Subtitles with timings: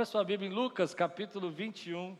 [0.00, 2.16] Abra sua Bíblia em Lucas, capítulo 21.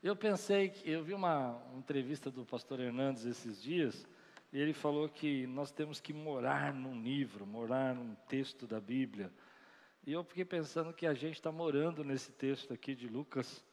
[0.00, 4.06] Eu pensei que eu vi uma, entrevista do pastor Hernandes esses dias,
[4.52, 9.28] e ele falou que nós temos que morar num livro, morar num texto da Bíblia.
[10.06, 13.64] E eu fiquei pensando que a gente está morando nesse texto aqui de Lucas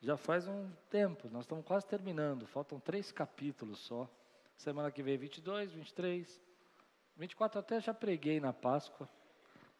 [0.00, 4.08] já faz um tempo, nós estamos quase terminando, faltam três capítulos só.
[4.56, 6.40] Semana que vem 22, 23,
[7.16, 9.08] 24 até já preguei na Páscoa,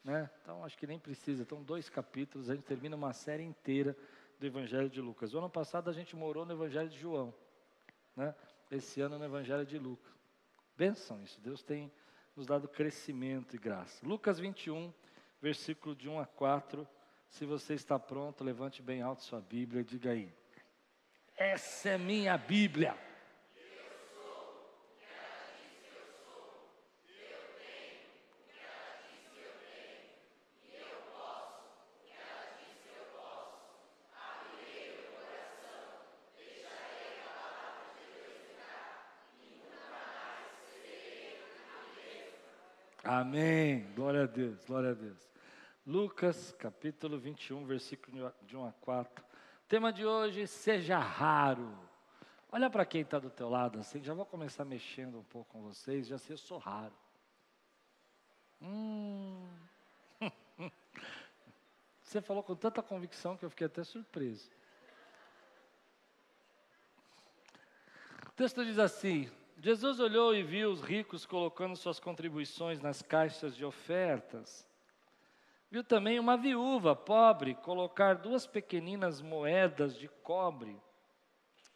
[0.05, 0.29] né?
[0.43, 3.97] Então acho que nem precisa, estão dois capítulos, a gente termina uma série inteira
[4.39, 5.35] do Evangelho de Lucas.
[5.35, 7.35] O ano passado a gente morou no Evangelho de João,
[8.17, 8.35] né?
[8.71, 10.13] Esse ano no Evangelho de Lucas.
[10.77, 11.93] Benção isso, Deus tem
[12.35, 14.05] nos dado crescimento e graça.
[14.07, 14.93] Lucas 21,
[15.41, 16.89] versículo de 1 a 4.
[17.29, 20.33] Se você está pronto, levante bem alto sua Bíblia e diga aí:
[21.37, 22.97] Essa é minha Bíblia.
[43.23, 43.87] Amém.
[43.95, 45.31] Glória a Deus, glória a Deus.
[45.87, 49.25] Lucas, capítulo 21, versículo de 1 a 4.
[49.69, 51.73] Tema de hoje, seja raro.
[52.51, 55.63] Olha para quem está do teu lado assim, já vou começar mexendo um pouco com
[55.63, 56.93] vocês, já sei, eu sou raro.
[58.61, 59.49] Hum.
[62.03, 64.51] Você falou com tanta convicção que eu fiquei até surpreso.
[68.27, 69.31] O texto diz assim:
[69.65, 74.69] Jesus olhou e viu os ricos colocando suas contribuições nas caixas de ofertas.
[75.71, 80.77] Viu também uma viúva pobre colocar duas pequeninas moedas de cobre.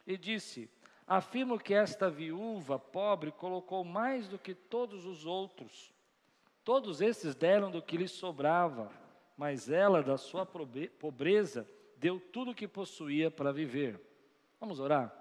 [0.05, 0.69] E disse:
[1.07, 5.95] Afirmo que esta viúva pobre colocou mais do que todos os outros.
[6.65, 8.91] Todos esses deram do que lhes sobrava,
[9.37, 14.01] mas ela, da sua pobreza, deu tudo o que possuía para viver.
[14.59, 15.15] Vamos orar?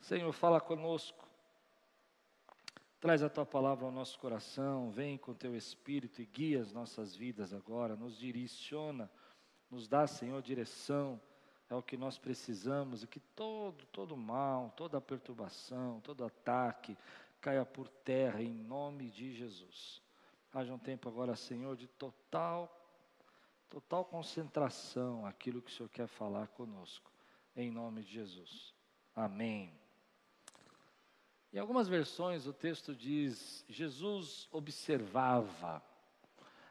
[0.00, 1.27] Senhor, fala conosco.
[3.00, 7.14] Traz a tua palavra ao nosso coração, vem com teu espírito e guia as nossas
[7.14, 9.08] vidas agora, nos direciona,
[9.70, 11.20] nos dá, Senhor, direção,
[11.70, 16.96] é o que nós precisamos e que todo, todo mal, toda perturbação, todo ataque
[17.40, 20.02] caia por terra em nome de Jesus.
[20.52, 22.74] Haja um tempo agora, Senhor, de total,
[23.68, 27.12] total concentração aquilo que o Senhor quer falar conosco,
[27.54, 28.74] em nome de Jesus.
[29.14, 29.87] Amém.
[31.52, 35.82] Em algumas versões o texto diz: Jesus observava.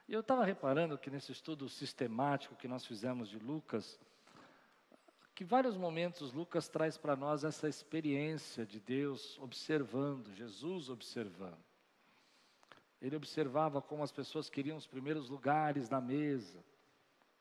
[0.08, 4.00] E eu estava reparando que nesse estudo sistemático que nós fizemos de Lucas,
[5.36, 11.64] que vários momentos Lucas traz para nós essa experiência de Deus observando, Jesus observando.
[13.02, 16.64] Ele observava como as pessoas queriam os primeiros lugares na mesa.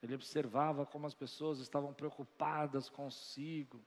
[0.03, 3.81] Ele observava como as pessoas estavam preocupadas consigo,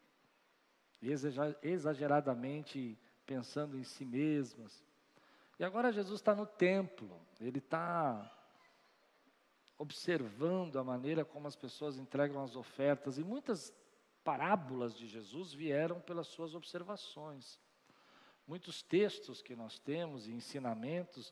[1.62, 2.98] exageradamente
[3.30, 4.84] pensando em si mesmas.
[5.60, 8.36] E agora Jesus está no templo, ele está
[9.78, 13.72] observando a maneira como as pessoas entregam as ofertas, e muitas
[14.24, 17.60] parábolas de Jesus vieram pelas suas observações.
[18.48, 21.32] Muitos textos que nós temos e ensinamentos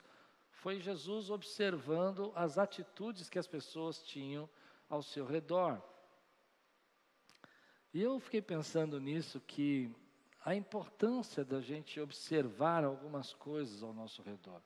[0.52, 4.48] foi Jesus observando as atitudes que as pessoas tinham
[4.88, 5.82] ao seu redor.
[7.92, 9.92] E eu fiquei pensando nisso que
[10.48, 14.62] a importância da gente observar algumas coisas ao nosso redor.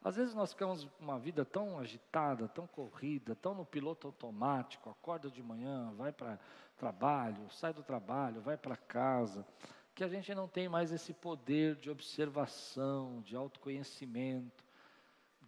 [0.00, 5.28] Às vezes nós ficamos uma vida tão agitada, tão corrida, tão no piloto automático, acorda
[5.28, 6.38] de manhã, vai para
[6.78, 9.44] trabalho, sai do trabalho, vai para casa,
[9.92, 14.64] que a gente não tem mais esse poder de observação, de autoconhecimento,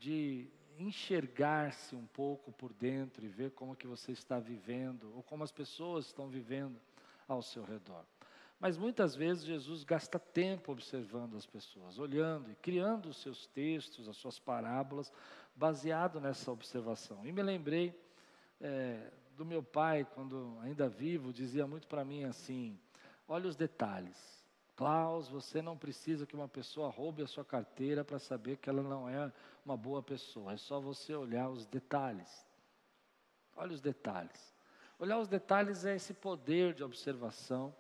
[0.01, 5.45] de enxergar-se um pouco por dentro e ver como que você está vivendo ou como
[5.45, 6.81] as pessoas estão vivendo
[7.29, 8.05] ao seu redor.
[8.59, 14.09] Mas muitas vezes Jesus gasta tempo observando as pessoas, olhando e criando os seus textos,
[14.09, 15.13] as suas parábolas,
[15.55, 17.27] baseado nessa observação.
[17.27, 17.95] E me lembrei
[18.61, 22.79] é, do meu pai, quando ainda vivo, dizia muito para mim assim:
[23.29, 24.35] olha os detalhes.
[24.77, 28.83] Klaus, você não precisa que uma pessoa roube a sua carteira para saber que ela
[28.83, 29.33] não é
[29.65, 30.53] uma boa pessoa.
[30.53, 32.45] É só você olhar os detalhes.
[33.57, 34.53] Olha os detalhes.
[34.99, 37.75] Olhar os detalhes é esse poder de observação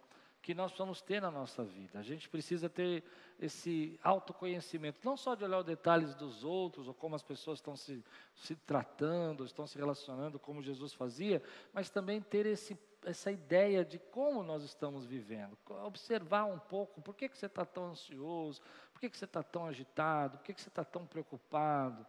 [0.44, 1.98] que nós precisamos ter na nossa vida.
[1.98, 3.02] A gente precisa ter
[3.40, 7.74] esse autoconhecimento, não só de olhar os detalhes dos outros, ou como as pessoas estão
[7.74, 8.04] se,
[8.34, 11.42] se tratando, estão se relacionando, como Jesus fazia,
[11.72, 15.56] mas também ter esse, essa ideia de como nós estamos vivendo.
[15.86, 18.60] Observar um pouco, por que, que você está tão ansioso,
[18.92, 22.04] por que, que você está tão agitado, por que, que você está tão preocupado.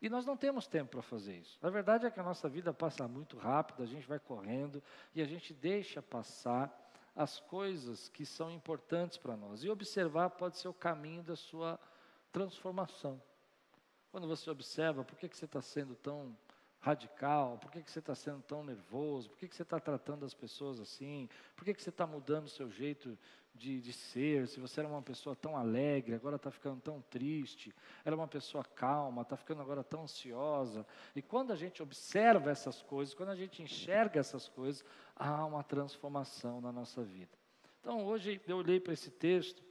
[0.00, 1.58] E nós não temos tempo para fazer isso.
[1.60, 4.82] A verdade é que a nossa vida passa muito rápido, a gente vai correndo
[5.14, 6.80] e a gente deixa passar
[7.14, 9.62] as coisas que são importantes para nós.
[9.62, 11.78] E observar pode ser o caminho da sua
[12.32, 13.22] transformação.
[14.10, 16.36] Quando você observa, por que, que você está sendo tão
[16.84, 17.56] radical?
[17.58, 19.30] Por que, que você está sendo tão nervoso?
[19.30, 21.30] Por que, que você está tratando as pessoas assim?
[21.56, 23.18] Por que, que você está mudando o seu jeito
[23.54, 24.46] de, de ser?
[24.46, 27.74] Se você era uma pessoa tão alegre, agora está ficando tão triste.
[28.04, 30.86] Era uma pessoa calma, está ficando agora tão ansiosa.
[31.16, 34.84] E quando a gente observa essas coisas, quando a gente enxerga essas coisas,
[35.16, 37.32] há uma transformação na nossa vida.
[37.80, 39.64] Então hoje eu olhei para esse texto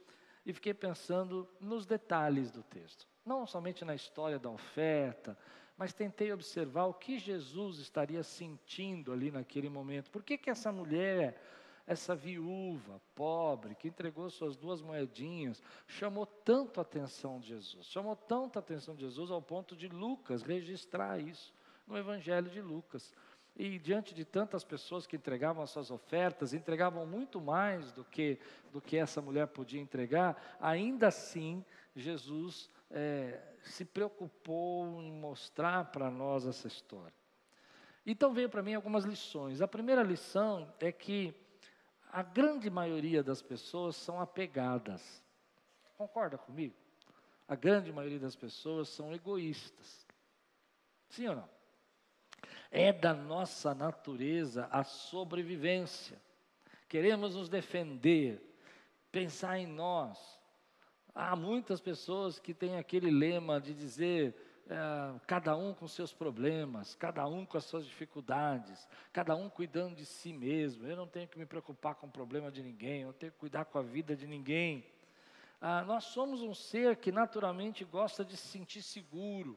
[0.44, 3.06] e fiquei pensando nos detalhes do texto.
[3.24, 5.38] Não somente na história da oferta,
[5.76, 10.10] mas tentei observar o que Jesus estaria sentindo ali naquele momento.
[10.10, 11.40] Por que, que essa mulher,
[11.86, 17.86] essa viúva pobre, que entregou suas duas moedinhas, chamou tanto a atenção de Jesus?
[17.86, 21.52] Chamou tanto a atenção de Jesus ao ponto de Lucas registrar isso
[21.86, 23.12] no Evangelho de Lucas.
[23.56, 28.38] E diante de tantas pessoas que entregavam as suas ofertas, entregavam muito mais do que,
[28.72, 36.10] do que essa mulher podia entregar, ainda assim Jesus é, se preocupou em mostrar para
[36.10, 37.14] nós essa história.
[38.06, 39.62] Então veio para mim algumas lições.
[39.62, 41.34] A primeira lição é que
[42.12, 45.22] a grande maioria das pessoas são apegadas.
[45.96, 46.74] Concorda comigo?
[47.48, 50.06] A grande maioria das pessoas são egoístas.
[51.08, 51.48] Sim ou não?
[52.70, 56.20] É da nossa natureza a sobrevivência.
[56.88, 58.40] Queremos nos defender,
[59.10, 60.33] pensar em nós.
[61.14, 64.34] Há muitas pessoas que têm aquele lema de dizer
[64.68, 69.94] é, cada um com seus problemas, cada um com as suas dificuldades, cada um cuidando
[69.94, 70.86] de si mesmo.
[70.86, 73.38] Eu não tenho que me preocupar com o problema de ninguém, eu não tenho que
[73.38, 74.84] cuidar com a vida de ninguém.
[75.60, 79.56] Ah, nós somos um ser que naturalmente gosta de se sentir seguro,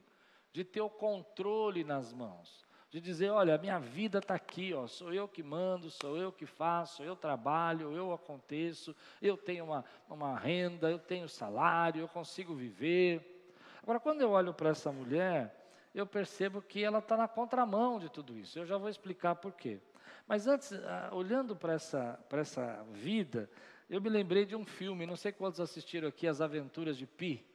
[0.53, 4.88] de ter o controle nas mãos de dizer, olha, a minha vida está aqui, ó,
[4.88, 9.84] sou eu que mando, sou eu que faço, eu trabalho, eu aconteço, eu tenho uma,
[10.10, 13.51] uma renda, eu tenho salário, eu consigo viver.
[13.84, 15.54] Agora, quando eu olho para essa mulher,
[15.94, 18.57] eu percebo que ela está na contramão de tudo isso.
[18.57, 19.81] Eu já vou explicar por quê.
[20.28, 23.50] Mas antes, ah, olhando para essa, essa vida,
[23.89, 27.45] eu me lembrei de um filme, não sei quantos assistiram aqui, As Aventuras de Pi.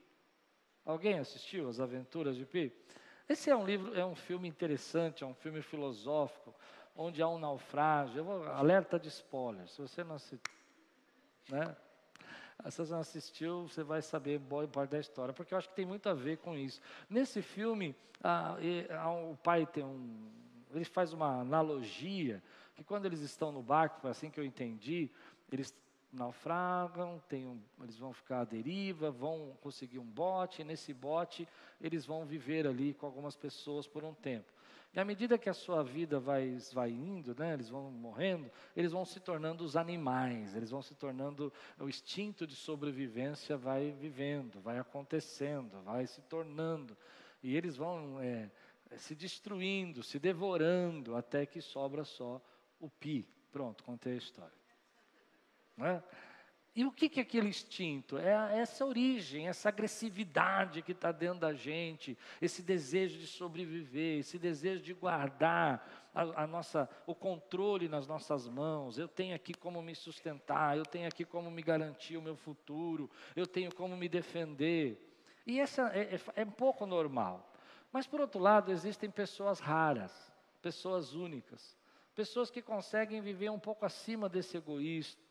[0.85, 2.73] Alguém assistiu As Aventuras de Pi?
[3.29, 6.55] Esse é um livro, é um filme interessante, é um filme filosófico,
[6.97, 8.25] onde há um naufrágio.
[8.25, 9.67] Vou, alerta de spoiler.
[9.69, 10.53] Se você não assistiu,
[11.49, 11.77] né?
[12.71, 15.75] Se você não assistiu, você vai saber boa parte da história, porque eu acho que
[15.75, 16.81] tem muito a ver com isso.
[17.11, 17.97] Nesse filme,
[18.61, 20.31] e, ah, o pai tem um,
[20.73, 22.43] ele faz uma analogia
[22.75, 25.11] que quando eles estão no barco, assim que eu entendi,
[25.51, 25.75] eles
[26.13, 31.49] naufragam, um, eles vão ficar à deriva, vão conseguir um bote, e nesse bote
[31.81, 34.53] eles vão viver ali com algumas pessoas por um tempo.
[34.95, 38.93] E à medida que a sua vida vai, vai indo, né, eles vão morrendo, eles
[38.93, 44.61] vão se tornando os animais, eles vão se tornando, o instinto de sobrevivência vai vivendo,
[44.61, 46.95] vai acontecendo, vai se tornando.
[47.43, 48.51] E eles vão é,
[48.99, 52.39] se destruindo, se devorando, até que sobra só
[52.79, 53.27] o pi.
[53.51, 54.62] Pronto, contei a história.
[55.79, 56.03] É?
[56.75, 58.17] E o que, que é aquele instinto?
[58.17, 64.39] É essa origem, essa agressividade que está dentro da gente, esse desejo de sobreviver, esse
[64.39, 68.97] desejo de guardar a, a, nossa, o controle nas nossas mãos.
[68.97, 73.11] Eu tenho aqui como me sustentar, eu tenho aqui como me garantir o meu futuro,
[73.37, 74.99] eu tenho como me defender.
[75.47, 77.53] E essa é, é, é um pouco normal.
[77.93, 81.77] Mas, por outro lado, existem pessoas raras, pessoas únicas,
[82.15, 85.22] pessoas que conseguem viver um pouco acima desse egoísmo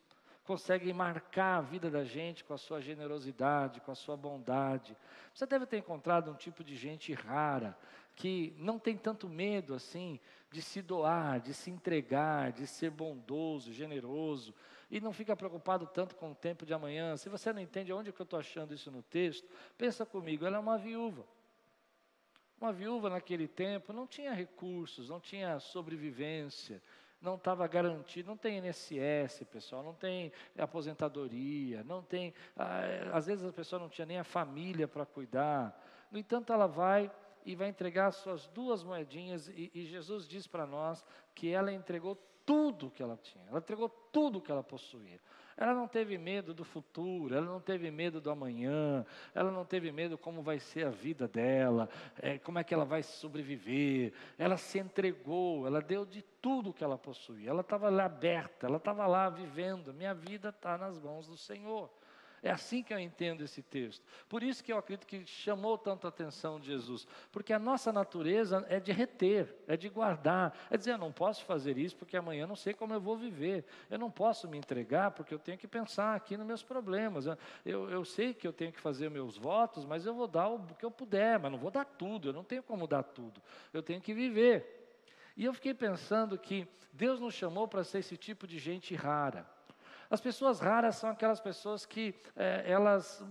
[0.43, 4.97] conseguem marcar a vida da gente com a sua generosidade, com a sua bondade.
[5.33, 7.77] Você deve ter encontrado um tipo de gente rara,
[8.15, 10.19] que não tem tanto medo assim
[10.51, 14.53] de se doar, de se entregar, de ser bondoso, generoso,
[14.89, 17.15] e não fica preocupado tanto com o tempo de amanhã.
[17.15, 20.57] Se você não entende onde que eu estou achando isso no texto, pensa comigo, ela
[20.57, 21.25] é uma viúva.
[22.59, 26.83] Uma viúva naquele tempo não tinha recursos, não tinha sobrevivência,
[27.21, 32.33] não estava garantido, não tem INSS, pessoal, não tem aposentadoria, não tem.
[32.57, 32.81] Ah,
[33.13, 35.79] às vezes a pessoa não tinha nem a família para cuidar.
[36.11, 37.11] No entanto, ela vai
[37.45, 42.15] e vai entregar suas duas moedinhas, e, e Jesus diz para nós que ela entregou
[42.45, 45.19] tudo que ela tinha, ela entregou tudo que ela possuía.
[45.57, 49.91] Ela não teve medo do futuro, ela não teve medo do amanhã, ela não teve
[49.91, 51.89] medo como vai ser a vida dela,
[52.19, 54.13] é, como é que ela vai sobreviver.
[54.37, 57.49] Ela se entregou, ela deu de tudo que ela possuía.
[57.49, 59.93] Ela estava lá aberta, ela estava lá vivendo.
[59.93, 61.89] Minha vida está nas mãos do Senhor.
[62.43, 64.03] É assim que eu entendo esse texto.
[64.27, 67.07] Por isso que eu acredito que chamou tanto a atenção de Jesus.
[67.31, 70.57] Porque a nossa natureza é de reter, é de guardar.
[70.71, 73.63] É dizer, eu não posso fazer isso porque amanhã não sei como eu vou viver.
[73.91, 77.25] Eu não posso me entregar porque eu tenho que pensar aqui nos meus problemas.
[77.63, 80.65] Eu, eu sei que eu tenho que fazer meus votos, mas eu vou dar o
[80.73, 82.29] que eu puder, mas não vou dar tudo.
[82.29, 83.39] Eu não tenho como dar tudo.
[83.71, 84.79] Eu tenho que viver.
[85.37, 89.47] E eu fiquei pensando que Deus nos chamou para ser esse tipo de gente rara.
[90.11, 93.25] As pessoas raras são aquelas pessoas que é, elas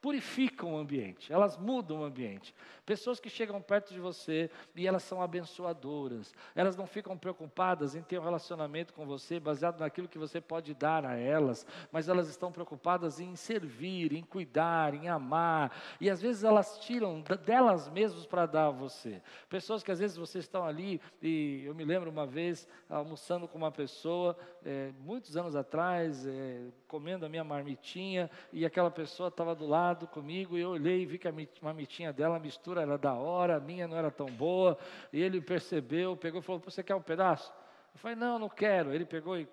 [0.00, 2.54] purificam o ambiente, elas mudam o ambiente.
[2.86, 8.02] Pessoas que chegam perto de você e elas são abençoadoras, elas não ficam preocupadas em
[8.02, 12.28] ter um relacionamento com você baseado naquilo que você pode dar a elas, mas elas
[12.28, 18.24] estão preocupadas em servir, em cuidar, em amar, e às vezes elas tiram delas mesmas
[18.24, 19.20] para dar a você.
[19.48, 23.58] Pessoas que às vezes vocês estão ali, e eu me lembro uma vez almoçando com
[23.58, 29.54] uma pessoa, é, muitos anos atrás, é, comendo a minha marmitinha, e aquela pessoa estava
[29.54, 32.82] do lado lado comigo e eu olhei e vi que a mamitinha dela, a mistura
[32.82, 34.78] era da hora, a minha não era tão boa.
[35.12, 37.52] E ele percebeu, pegou e falou: Você quer um pedaço?
[37.94, 38.92] Eu falei: Não, não quero.
[38.92, 39.48] Ele pegou e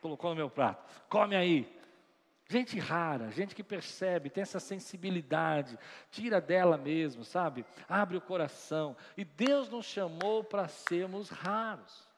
[0.00, 1.82] colocou no meu prato: Come aí.
[2.48, 5.78] Gente rara, gente que percebe, tem essa sensibilidade,
[6.10, 7.64] tira dela mesmo, sabe?
[7.88, 8.94] Abre o coração.
[9.16, 12.11] E Deus nos chamou para sermos raros.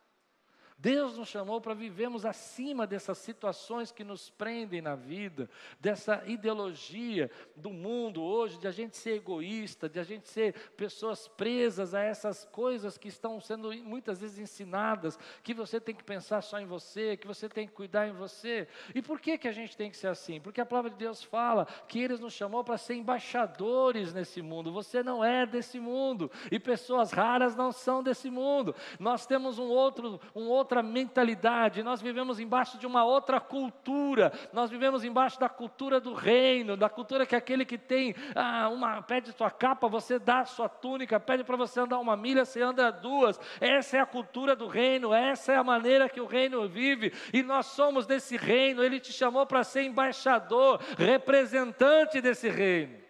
[0.84, 5.48] Deus nos chamou para vivermos acima dessas situações que nos prendem na vida,
[5.80, 11.26] dessa ideologia do mundo hoje, de a gente ser egoísta, de a gente ser pessoas
[11.26, 16.42] presas a essas coisas que estão sendo muitas vezes ensinadas, que você tem que pensar
[16.42, 18.68] só em você, que você tem que cuidar em você.
[18.94, 20.38] E por que, que a gente tem que ser assim?
[20.38, 24.70] Porque a palavra de Deus fala que Ele nos chamou para ser embaixadores nesse mundo.
[24.70, 28.76] Você não é desse mundo, e pessoas raras não são desse mundo.
[29.00, 34.32] Nós temos um outro, um outro outra mentalidade, nós vivemos embaixo de uma outra cultura,
[34.52, 39.00] nós vivemos embaixo da cultura do reino, da cultura que aquele que tem ah, uma,
[39.02, 42.90] pede sua capa, você dá sua túnica, pede para você andar uma milha, você anda
[42.90, 43.38] duas.
[43.60, 47.42] Essa é a cultura do reino, essa é a maneira que o reino vive, e
[47.42, 53.03] nós somos desse reino, ele te chamou para ser embaixador, representante desse reino.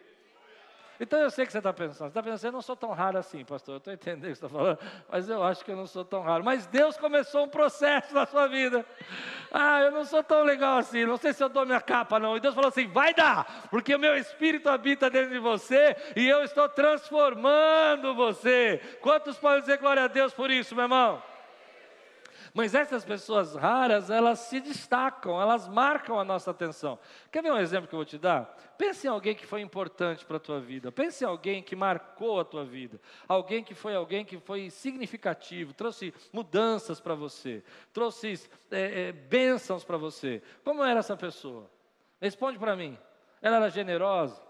[1.01, 3.19] Então eu sei que você está pensando, você está pensando, eu não sou tão raro
[3.19, 5.77] assim, pastor, eu estou entendendo o que você está falando, mas eu acho que eu
[5.77, 6.45] não sou tão raro.
[6.45, 8.85] Mas Deus começou um processo na sua vida.
[9.51, 12.37] Ah, eu não sou tão legal assim, não sei se eu dou minha capa, não.
[12.37, 16.29] E Deus falou assim: vai dar, porque o meu espírito habita dentro de você e
[16.29, 18.81] eu estou transformando você.
[19.01, 21.23] Quantos podem dizer glória a Deus por isso, meu irmão?
[22.57, 27.01] Mas essas pessoas raras, elas se destacam, elas marcam a nossa atenção.
[27.33, 28.45] Quer ver um exemplo que eu vou te dar?
[28.79, 30.93] Pense em alguém que foi importante para a tua vida.
[30.93, 33.01] Pense em alguém que marcou a tua vida.
[33.27, 37.61] Alguém que foi alguém que foi significativo, trouxe mudanças para você,
[37.93, 40.41] trouxe é, é, bênçãos para você.
[40.63, 41.69] Como era essa pessoa?
[42.21, 42.97] Responde para mim.
[43.43, 44.41] Ela era generosa?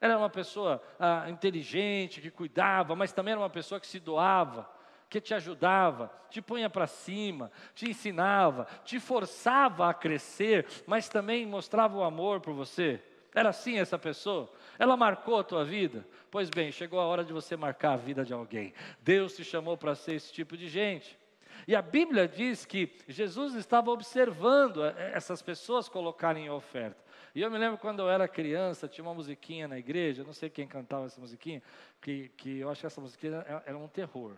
[0.00, 4.00] Ela era uma pessoa ah, inteligente, que cuidava, mas também era uma pessoa que se
[4.00, 4.68] doava
[5.08, 11.46] que te ajudava, te punha para cima, te ensinava, te forçava a crescer, mas também
[11.46, 13.02] mostrava o amor por você.
[13.34, 14.50] Era assim essa pessoa?
[14.78, 16.06] Ela marcou a tua vida?
[16.30, 18.74] Pois bem, chegou a hora de você marcar a vida de alguém.
[19.00, 21.18] Deus te chamou para ser esse tipo de gente.
[21.66, 27.02] E a Bíblia diz que Jesus estava observando eh, essas pessoas colocarem oferta.
[27.34, 30.48] E eu me lembro quando eu era criança, tinha uma musiquinha na igreja, não sei
[30.48, 31.62] quem cantava essa musiquinha,
[32.00, 34.36] que, que eu acho que essa musiquinha era um terror.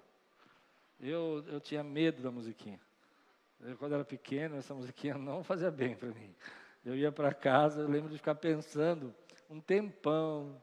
[1.01, 2.79] Eu, eu tinha medo da musiquinha.
[3.61, 6.35] Eu, quando era pequeno, essa musiquinha não fazia bem para mim.
[6.85, 9.15] Eu ia para casa, eu lembro de ficar pensando
[9.49, 10.61] um tempão.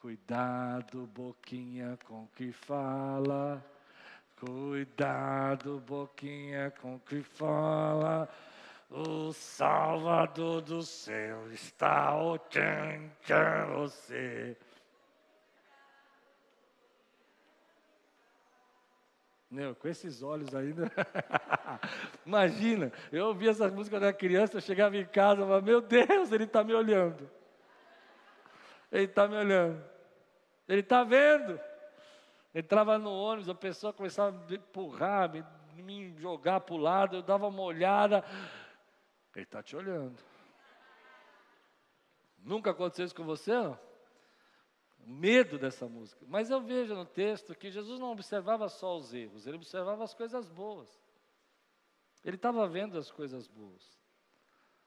[0.00, 3.64] Cuidado, boquinha com que fala.
[4.36, 8.28] Cuidado, boquinha com que fala.
[8.90, 14.56] O Salvador do céu está o tchan, tchan, você.
[19.78, 20.90] Com esses olhos ainda.
[22.24, 25.82] Imagina, eu ouvia essa música quando era criança, eu chegava em casa e falava, meu
[25.82, 27.28] Deus, ele está me olhando.
[28.90, 29.84] Ele está me olhando.
[30.66, 31.60] Ele está vendo.
[32.54, 35.44] Entrava no ônibus, a pessoa começava a me empurrar, me,
[35.82, 38.24] me jogar para o lado, eu dava uma olhada.
[39.34, 40.18] Ele está te olhando.
[42.38, 43.78] Nunca aconteceu isso com você, não?
[45.04, 46.24] Medo dessa música.
[46.28, 50.14] Mas eu vejo no texto que Jesus não observava só os erros, ele observava as
[50.14, 50.88] coisas boas.
[52.24, 54.00] Ele estava vendo as coisas boas.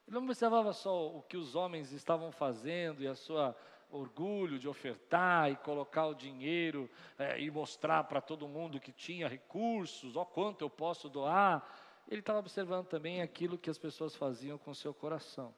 [0.07, 3.55] Ele não observava só o que os homens estavam fazendo e a sua
[3.89, 9.27] orgulho de ofertar e colocar o dinheiro é, e mostrar para todo mundo que tinha
[9.27, 11.65] recursos, ó quanto eu posso doar.
[12.07, 15.53] Ele estava observando também aquilo que as pessoas faziam com seu coração.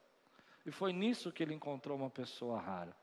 [0.66, 2.96] E foi nisso que ele encontrou uma pessoa rara,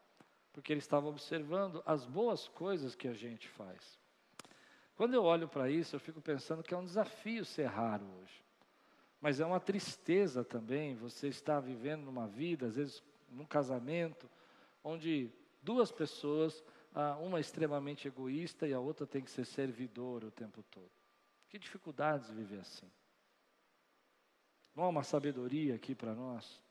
[0.55, 3.99] porque ele estava observando as boas coisas que a gente faz.
[4.95, 8.43] Quando eu olho para isso, eu fico pensando que é um desafio ser raro hoje.
[9.21, 14.31] Mas é uma tristeza também você estar vivendo numa vida, às vezes num casamento,
[14.83, 16.63] onde duas pessoas,
[17.21, 20.93] uma é extremamente egoísta e a outra tem que ser servidora o tempo todo.
[21.49, 22.89] Que dificuldades viver assim.
[24.73, 26.63] Não há uma sabedoria aqui para nós?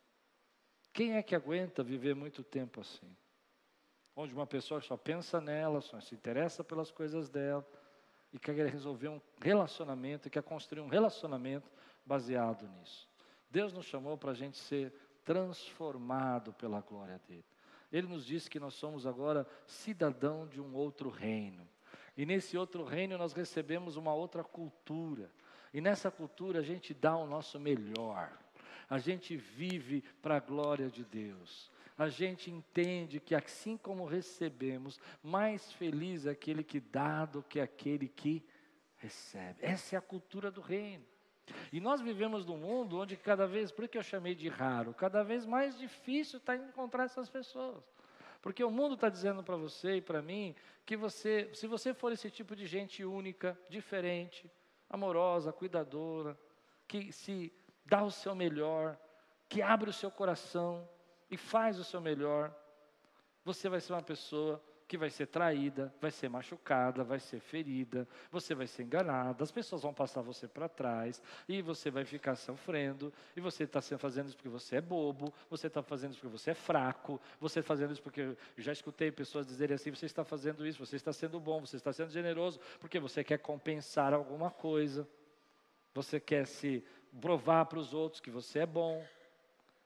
[0.94, 3.13] Quem é que aguenta viver muito tempo assim?
[4.15, 7.67] Onde uma pessoa só pensa nela, só se interessa pelas coisas dela
[8.32, 11.72] e quer resolver um relacionamento, quer construir um relacionamento
[12.05, 13.08] baseado nisso.
[13.50, 14.93] Deus nos chamou para a gente ser
[15.24, 17.46] transformado pela glória dele.
[17.91, 21.67] Ele nos disse que nós somos agora cidadão de um outro reino.
[22.17, 25.29] E nesse outro reino nós recebemos uma outra cultura.
[25.74, 28.32] E nessa cultura a gente dá o nosso melhor.
[28.89, 31.72] A gente vive para a glória de Deus.
[31.98, 37.60] A gente entende que assim como recebemos, mais feliz é aquele que dá do que
[37.60, 38.44] aquele que
[38.98, 39.60] recebe.
[39.62, 41.06] Essa é a cultura do reino.
[41.72, 45.24] E nós vivemos num mundo onde cada vez, por que eu chamei de raro, cada
[45.24, 47.84] vez mais difícil está encontrar essas pessoas.
[48.42, 52.12] Porque o mundo está dizendo para você e para mim que você, se você for
[52.12, 54.52] esse tipo de gente única, diferente,
[54.90, 56.38] amorosa, cuidadora,
[56.88, 57.54] que se
[57.86, 58.98] dá o seu melhor,
[59.48, 60.88] que abre o seu coração
[61.34, 62.54] e faz o seu melhor,
[63.44, 68.08] você vai ser uma pessoa que vai ser traída, vai ser machucada, vai ser ferida,
[68.30, 72.36] você vai ser enganada, as pessoas vão passar você para trás e você vai ficar
[72.36, 73.12] sofrendo.
[73.36, 76.52] E você está fazendo isso porque você é bobo, você está fazendo isso porque você
[76.52, 80.24] é fraco, você está fazendo isso porque eu já escutei pessoas dizerem assim: você está
[80.24, 84.52] fazendo isso, você está sendo bom, você está sendo generoso, porque você quer compensar alguma
[84.52, 85.08] coisa,
[85.96, 86.86] você quer se
[87.20, 89.04] provar para os outros que você é bom.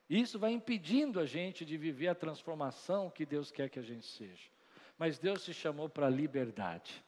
[0.10, 4.06] Isso vai impedindo a gente de viver a transformação que Deus quer que a gente
[4.06, 4.58] seja
[4.98, 7.04] mas Deus te chamou para a liberdade.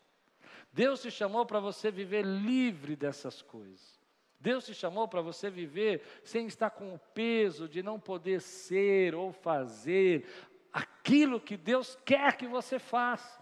[0.72, 4.00] Deus te chamou para você viver livre dessas coisas.
[4.40, 9.16] Deus te chamou para você viver sem estar com o peso de não poder ser
[9.16, 10.26] ou fazer
[10.72, 13.39] aquilo que Deus quer que você faça.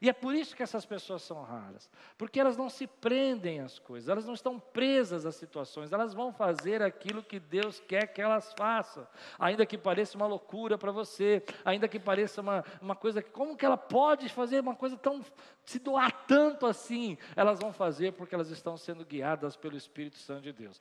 [0.00, 3.78] E é por isso que essas pessoas são raras, porque elas não se prendem às
[3.78, 8.22] coisas, elas não estão presas às situações, elas vão fazer aquilo que Deus quer que
[8.22, 9.06] elas façam,
[9.38, 13.54] ainda que pareça uma loucura para você, ainda que pareça uma, uma coisa que, como
[13.54, 15.22] que ela pode fazer uma coisa tão,
[15.66, 17.18] se doar tanto assim?
[17.36, 20.80] Elas vão fazer porque elas estão sendo guiadas pelo Espírito Santo de Deus.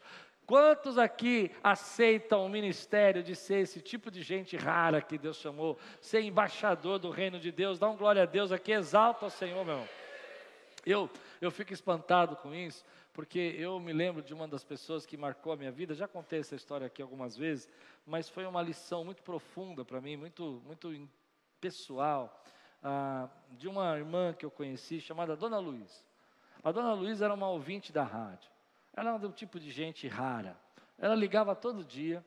[0.49, 5.77] Quantos aqui aceitam o ministério de ser esse tipo de gente rara que Deus chamou,
[6.01, 7.77] ser embaixador do reino de Deus?
[7.77, 9.87] Dá um glória a Deus aqui, exalta o Senhor, meu.
[10.83, 11.07] Eu,
[11.39, 12.83] eu fico espantado com isso,
[13.13, 16.39] porque eu me lembro de uma das pessoas que marcou a minha vida, já contei
[16.39, 17.69] essa história aqui algumas vezes,
[18.03, 21.07] mas foi uma lição muito profunda para mim, muito, muito
[21.61, 22.43] pessoal,
[22.81, 26.03] ah, de uma irmã que eu conheci, chamada Dona Luiz.
[26.63, 28.49] A Dona Luiz era uma ouvinte da rádio.
[28.93, 30.59] Ela era um tipo de gente rara.
[30.97, 32.23] Ela ligava todo dia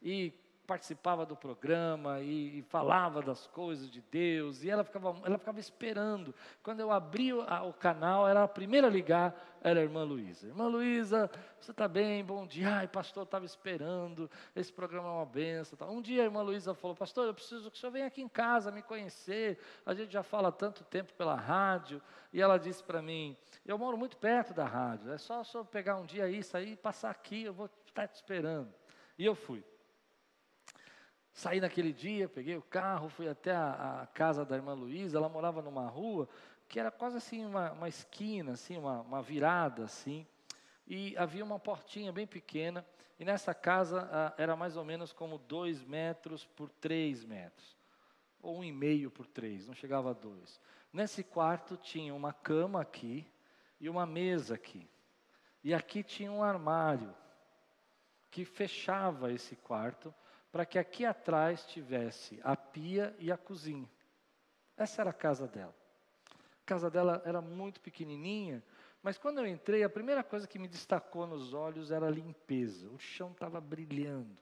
[0.00, 0.32] e
[0.72, 5.60] participava do programa e, e, falava das coisas de Deus, e ela ficava, ela ficava
[5.60, 6.34] esperando.
[6.62, 10.02] Quando eu abri o, a, o canal, era a primeira a ligar, era a irmã
[10.02, 10.46] Luísa.
[10.46, 11.30] Irmã Luísa,
[11.60, 12.24] você está bem?
[12.24, 12.76] Bom dia.
[12.76, 15.76] Ai, pastor, estava esperando, esse programa é uma benção.
[15.90, 18.28] Um dia a irmã Luísa falou, pastor, eu preciso que o senhor venha aqui em
[18.28, 22.00] casa me conhecer, a gente já fala tanto tempo pela rádio,
[22.32, 25.66] e ela disse para mim, eu moro muito perto da rádio, é só o senhor
[25.66, 28.72] pegar um dia aí, sair e passar aqui, eu vou estar te esperando.
[29.18, 29.62] E eu fui.
[31.32, 35.28] Saí naquele dia, peguei o carro, fui até a, a casa da irmã Luísa, ela
[35.28, 36.28] morava numa rua
[36.68, 40.26] que era quase assim uma, uma esquina, assim, uma, uma, virada assim,
[40.86, 42.84] e havia uma portinha bem pequena,
[43.18, 47.76] e nessa casa era mais ou menos como dois metros por três metros,
[48.40, 50.58] ou um e meio por três, não chegava a dois.
[50.90, 53.30] Nesse quarto tinha uma cama aqui
[53.78, 54.88] e uma mesa aqui,
[55.62, 57.14] e aqui tinha um armário
[58.30, 60.12] que fechava esse quarto
[60.52, 63.90] para que aqui atrás tivesse a pia e a cozinha.
[64.76, 65.74] Essa era a casa dela.
[66.30, 68.62] A casa dela era muito pequenininha,
[69.02, 72.88] mas quando eu entrei, a primeira coisa que me destacou nos olhos era a limpeza.
[72.90, 74.40] O chão estava brilhando.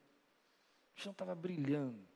[0.96, 2.10] O chão estava brilhando.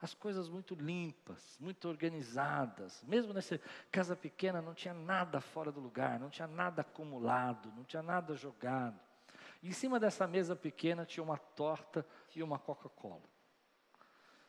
[0.00, 3.02] As coisas muito limpas, muito organizadas.
[3.08, 3.58] Mesmo nessa
[3.90, 8.36] casa pequena, não tinha nada fora do lugar, não tinha nada acumulado, não tinha nada
[8.36, 9.00] jogado.
[9.62, 13.22] Em cima dessa mesa pequena tinha uma torta e uma Coca-Cola.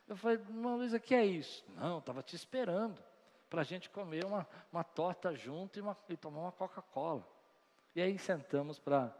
[0.06, 1.64] Eu falei, irmã Luísa, que é isso?
[1.74, 3.02] Não, estava te esperando
[3.50, 7.26] para a gente comer uma, uma torta junto e, uma, e tomar uma Coca-Cola.
[7.94, 9.12] E aí sentamos para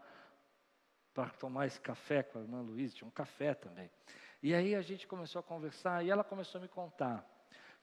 [1.39, 3.89] tomar esse café com a irmã Luísa, tinha um café também.
[4.41, 7.27] E aí a gente começou a conversar e ela começou a me contar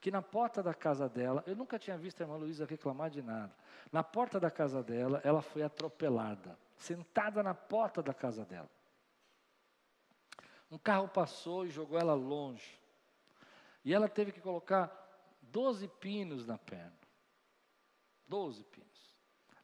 [0.01, 3.23] que na porta da casa dela, eu nunca tinha visto a irmã Luísa reclamar de
[3.23, 3.57] nada.
[3.91, 8.69] Na porta da casa dela, ela foi atropelada, sentada na porta da casa dela.
[10.71, 12.79] Um carro passou e jogou ela longe.
[13.85, 14.91] E ela teve que colocar
[15.43, 16.99] 12 pinos na perna.
[18.27, 19.15] 12 pinos.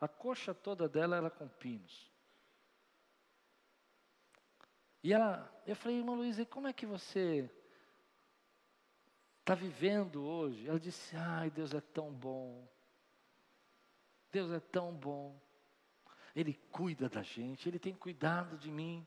[0.01, 2.11] A coxa toda dela era com pinos.
[5.03, 7.51] E ela, eu falei, irmã Luísa, como é que você
[9.41, 10.69] está vivendo hoje?
[10.69, 12.69] Ela disse, ai, Deus é tão bom.
[14.31, 15.41] Deus é tão bom.
[16.37, 19.07] Ele cuida da gente, Ele tem cuidado de mim.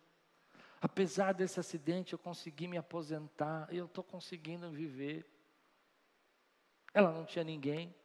[0.83, 5.25] Apesar desse acidente, eu consegui me aposentar eu estou conseguindo viver.
[6.93, 7.95] Ela não tinha ninguém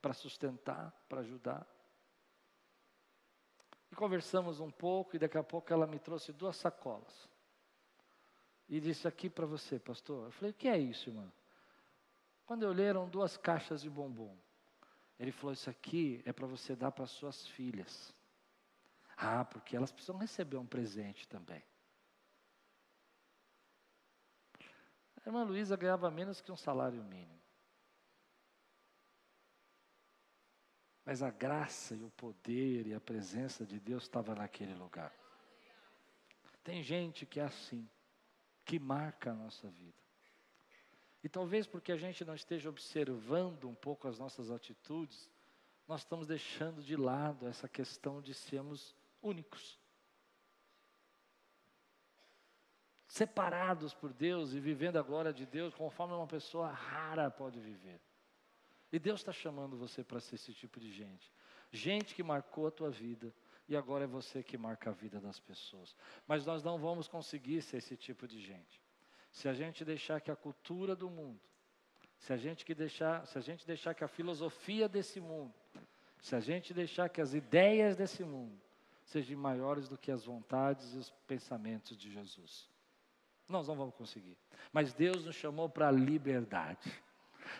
[0.00, 1.66] para sustentar, para ajudar.
[3.90, 7.28] E conversamos um pouco, e daqui a pouco ela me trouxe duas sacolas.
[8.68, 10.26] E disse aqui para você, pastor.
[10.26, 11.32] Eu falei, o que é isso, irmã?
[12.46, 14.38] Quando eu olhei, eram duas caixas de bombom.
[15.18, 18.14] Ele falou, isso aqui é para você dar para suas filhas.
[19.16, 21.68] Ah, porque elas precisam receber um presente também.
[25.24, 27.40] A irmã Luísa ganhava menos que um salário mínimo.
[31.04, 35.12] Mas a graça e o poder e a presença de Deus estava naquele lugar.
[36.62, 37.88] Tem gente que é assim,
[38.64, 39.98] que marca a nossa vida.
[41.22, 45.28] E talvez porque a gente não esteja observando um pouco as nossas atitudes,
[45.88, 49.79] nós estamos deixando de lado essa questão de sermos únicos.
[53.10, 58.00] Separados por Deus e vivendo a glória de Deus conforme uma pessoa rara pode viver.
[58.92, 61.32] E Deus está chamando você para ser esse tipo de gente.
[61.72, 63.34] Gente que marcou a tua vida
[63.68, 65.96] e agora é você que marca a vida das pessoas.
[66.24, 68.80] Mas nós não vamos conseguir ser esse tipo de gente.
[69.32, 71.40] Se a gente deixar que a cultura do mundo,
[72.16, 75.52] se a gente que deixar, se a gente deixar que a filosofia desse mundo,
[76.20, 78.56] se a gente deixar que as ideias desse mundo
[79.02, 82.69] sejam maiores do que as vontades e os pensamentos de Jesus.
[83.50, 84.36] Nós não vamos conseguir.
[84.72, 87.02] Mas Deus nos chamou para a liberdade.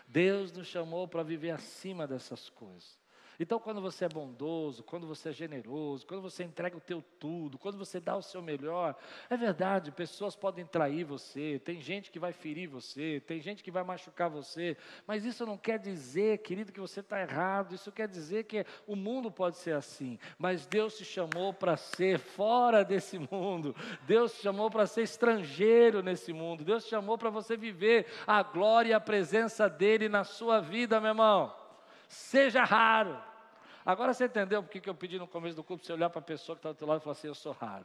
[0.07, 2.99] Deus nos chamou para viver acima dessas coisas.
[3.42, 7.57] Então, quando você é bondoso, quando você é generoso, quando você entrega o teu tudo,
[7.57, 8.94] quando você dá o seu melhor,
[9.31, 13.70] é verdade, pessoas podem trair você, tem gente que vai ferir você, tem gente que
[13.70, 14.76] vai machucar você,
[15.07, 18.94] mas isso não quer dizer, querido, que você está errado, isso quer dizer que o
[18.94, 24.42] mundo pode ser assim, mas Deus te chamou para ser fora desse mundo, Deus te
[24.42, 28.92] chamou para ser estrangeiro nesse mundo, Deus te chamou para você viver a glória e
[28.92, 31.59] a presença dEle na sua vida, meu irmão.
[32.07, 33.29] Seja raro,
[33.90, 36.22] Agora você entendeu porque que eu pedi no começo do culto, você olhar para a
[36.22, 37.85] pessoa que está do teu lado e falar assim, eu sou raro.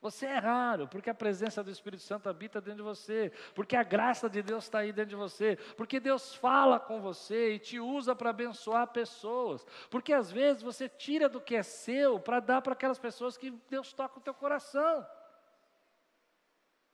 [0.00, 3.82] Você é raro, porque a presença do Espírito Santo habita dentro de você, porque a
[3.82, 7.78] graça de Deus está aí dentro de você, porque Deus fala com você e te
[7.78, 12.62] usa para abençoar pessoas, porque às vezes você tira do que é seu para dar
[12.62, 15.06] para aquelas pessoas que Deus toca o teu coração.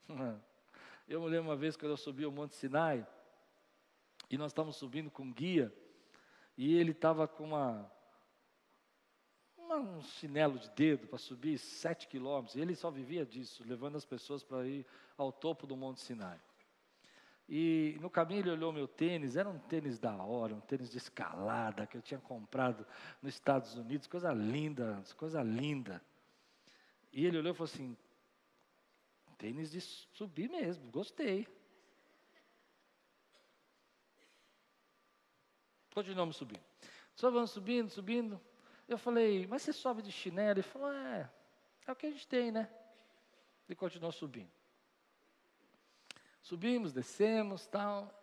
[1.07, 3.05] Eu me lembro uma vez quando eu subi o Monte Sinai,
[4.29, 5.73] e nós estávamos subindo com guia,
[6.57, 7.91] e ele estava com uma
[9.79, 12.55] um chinelo de dedo para subir sete quilômetros.
[12.55, 14.85] Ele só vivia disso, levando as pessoas para ir
[15.17, 16.39] ao topo do Monte Sinai.
[17.47, 20.97] E no caminho ele olhou meu tênis, era um tênis da hora, um tênis de
[20.97, 22.87] escalada que eu tinha comprado
[23.21, 26.01] nos Estados Unidos, coisa linda, coisa linda.
[27.11, 27.97] E ele olhou e falou assim:
[29.37, 31.47] tênis de subir mesmo, gostei.
[35.93, 36.63] Continuamos subindo.
[37.15, 38.39] Só vamos subindo, subindo.
[38.91, 40.59] Eu falei, mas você sobe de chinelo?
[40.59, 41.29] Ele falou, é,
[41.87, 42.69] é o que a gente tem, né?
[43.65, 44.51] Ele continuou subindo.
[46.41, 48.13] Subimos, descemos, tal,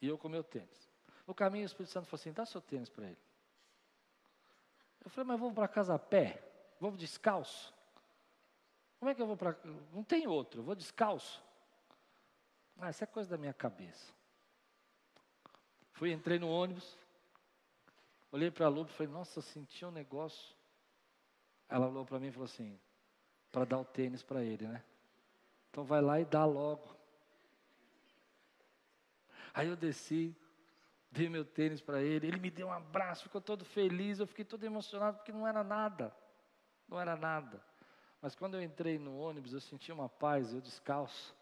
[0.00, 0.88] e eu com meu tênis.
[1.26, 3.18] No caminho, o Espírito Santo falou assim: dá seu tênis para ele.
[5.04, 6.42] Eu falei, mas vou para casa a pé?
[6.80, 7.74] Vou descalço?
[8.98, 9.54] Como é que eu vou para.
[9.92, 11.42] Não tem outro, eu vou descalço.
[12.78, 14.14] Ah, isso é coisa da minha cabeça.
[15.92, 16.96] Fui, entrei no ônibus,
[18.32, 20.54] Olhei para a Lu e falei, nossa, senti um negócio.
[21.68, 22.78] Ela olhou para mim e falou assim,
[23.50, 24.82] para dar o tênis para ele, né?
[25.70, 26.96] Então vai lá e dá logo.
[29.52, 30.36] Aí eu desci,
[31.10, 34.44] dei meu tênis para ele, ele me deu um abraço, ficou todo feliz, eu fiquei
[34.44, 36.14] todo emocionado porque não era nada.
[36.88, 37.62] Não era nada.
[38.20, 41.34] Mas quando eu entrei no ônibus, eu senti uma paz, eu descalço.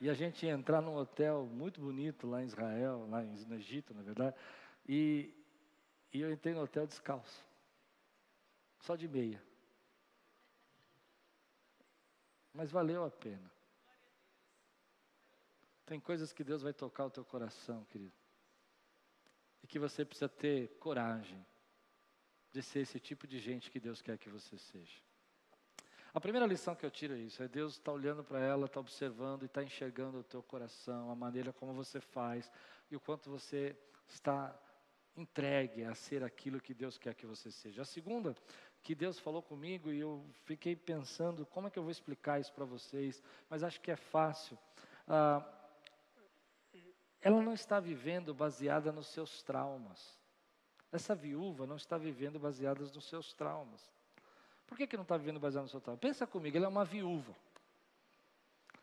[0.00, 3.92] E a gente ia entrar num hotel muito bonito lá em Israel, lá no Egito,
[3.94, 4.34] na verdade.
[4.88, 5.32] E,
[6.12, 7.44] e eu entrei no hotel descalço.
[8.80, 9.42] Só de meia.
[12.52, 13.50] Mas valeu a pena.
[15.86, 18.12] Tem coisas que Deus vai tocar o teu coração, querido.
[19.62, 21.44] E que você precisa ter coragem
[22.52, 25.00] de ser esse tipo de gente que Deus quer que você seja.
[26.12, 28.80] A primeira lição que eu tiro é isso: é Deus está olhando para ela, está
[28.80, 32.50] observando e está enxergando o teu coração, a maneira como você faz
[32.90, 33.76] e o quanto você
[34.08, 34.58] está
[35.20, 37.82] entregue a ser aquilo que Deus quer que você seja.
[37.82, 38.34] A segunda,
[38.82, 42.52] que Deus falou comigo e eu fiquei pensando como é que eu vou explicar isso
[42.52, 44.58] para vocês, mas acho que é fácil.
[45.06, 45.46] Ah,
[47.20, 50.18] ela não está vivendo baseada nos seus traumas.
[50.90, 53.90] Essa viúva não está vivendo baseada nos seus traumas.
[54.66, 55.98] Por que, que não está vivendo baseada no seu trauma?
[55.98, 57.34] Pensa comigo, ela é uma viúva.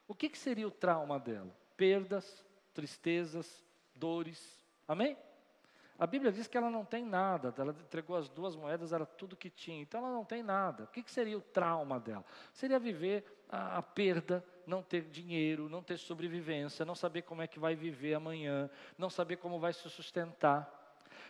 [0.08, 1.54] O que, que seria o trauma dela?
[1.76, 4.64] Perdas, tristezas, dores.
[4.88, 5.18] Amém?
[6.00, 9.36] A Bíblia diz que ela não tem nada, ela entregou as duas moedas, era tudo
[9.36, 10.84] que tinha, então ela não tem nada.
[10.84, 12.24] O que, que seria o trauma dela?
[12.54, 17.48] Seria viver a, a, perda, não ter dinheiro, não ter sobrevivência, não saber como é
[17.48, 20.72] que vai viver amanhã, não saber como vai se sustentar.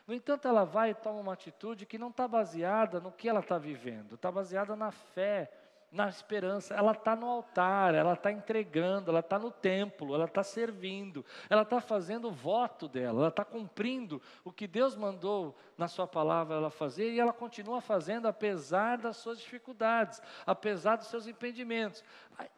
[0.05, 3.39] No entanto, ela vai e toma uma atitude que não está baseada no que ela
[3.39, 5.49] está vivendo, está baseada na fé,
[5.91, 6.73] na esperança.
[6.73, 11.61] Ela está no altar, ela está entregando, ela está no templo, ela está servindo, ela
[11.61, 16.57] está fazendo o voto dela, ela está cumprindo o que Deus mandou na Sua palavra
[16.57, 22.03] ela fazer e ela continua fazendo apesar das suas dificuldades, apesar dos seus impedimentos.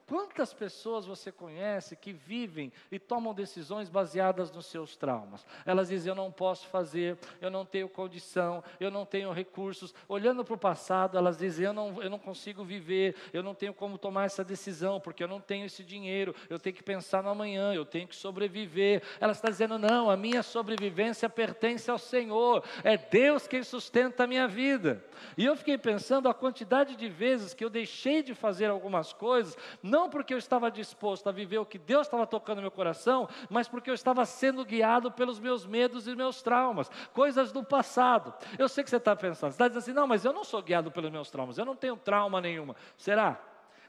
[0.10, 5.46] Quantas pessoas você conhece que vivem e tomam decisões baseadas nos seus traumas?
[5.64, 9.94] Elas dizem: Eu não posso fazer, eu não tenho condição, eu não tenho recursos.
[10.08, 13.72] Olhando para o passado, elas dizem: eu não, eu não consigo viver, eu não tenho
[13.72, 17.30] como tomar essa decisão, porque eu não tenho esse dinheiro, eu tenho que pensar no
[17.30, 19.04] amanhã, eu tenho que sobreviver.
[19.20, 24.28] Ela está dizendo: Não, a minha sobrevivência pertence ao Senhor, é Deus quem sustenta a
[24.28, 25.06] minha vida.
[25.38, 29.58] E eu fiquei pensando a quantidade de vezes que eu deixei de fazer algumas coisas,
[29.84, 33.28] não porque eu estava disposto a viver o que Deus estava tocando no meu coração,
[33.50, 38.32] mas porque eu estava sendo guiado pelos meus medos e meus traumas, coisas do passado.
[38.60, 40.62] Eu sei que você está pensando, você está dizendo assim, não, mas eu não sou
[40.62, 42.76] guiado pelos meus traumas, eu não tenho trauma nenhuma.
[42.96, 43.42] Será?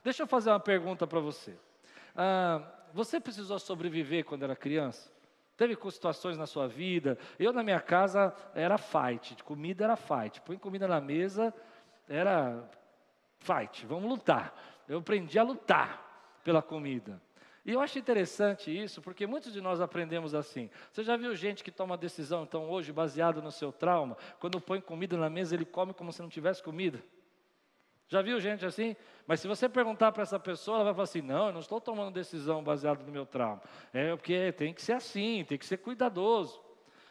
[0.03, 1.55] Deixa eu fazer uma pergunta para você.
[2.17, 2.63] Ah,
[2.95, 5.13] você precisou sobreviver quando era criança?
[5.57, 7.19] Teve situações na sua vida?
[7.39, 10.41] Eu, na minha casa, era fight, comida era fight.
[10.41, 11.53] Põe comida na mesa,
[12.09, 12.65] era
[13.39, 14.55] fight, vamos lutar.
[14.91, 17.23] Eu aprendi a lutar pela comida.
[17.65, 20.69] E eu acho interessante isso, porque muitos de nós aprendemos assim.
[20.91, 24.81] Você já viu gente que toma decisão, então, hoje, baseado no seu trauma, quando põe
[24.81, 27.01] comida na mesa, ele come como se não tivesse comida?
[28.09, 28.97] Já viu gente assim?
[29.29, 31.81] Mas se você perguntar para essa pessoa, ela vai falar assim: não, eu não estou
[31.81, 33.63] tomando decisão baseada no meu trauma.
[33.95, 36.61] É porque tem que ser assim, tem que ser cuidadoso.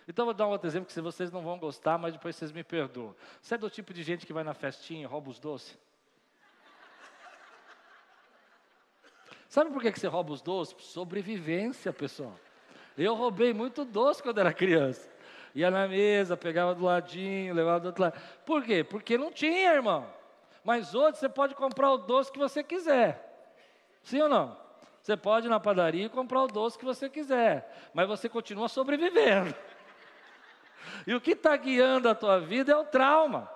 [0.05, 2.61] Então, vou dar um outro exemplo que vocês não vão gostar, mas depois vocês me
[2.61, 3.15] perdoam.
[3.41, 5.77] Você é do tipo de gente que vai na festinha e rouba os doces?
[9.49, 10.75] Sabe por que você rouba os doces?
[10.85, 12.35] Sobrevivência, pessoal.
[12.95, 15.09] Eu roubei muito doce quando era criança.
[15.55, 18.21] Ia na mesa, pegava do ladinho, levava do outro lado.
[18.45, 18.83] Por quê?
[18.83, 20.05] Porque não tinha, irmão.
[20.63, 23.25] Mas hoje você pode comprar o doce que você quiser.
[24.03, 24.55] Sim ou não?
[25.01, 27.89] Você pode ir na padaria e comprar o doce que você quiser.
[27.91, 29.53] Mas você continua sobrevivendo.
[31.05, 33.49] E o que está guiando a tua vida é o trauma.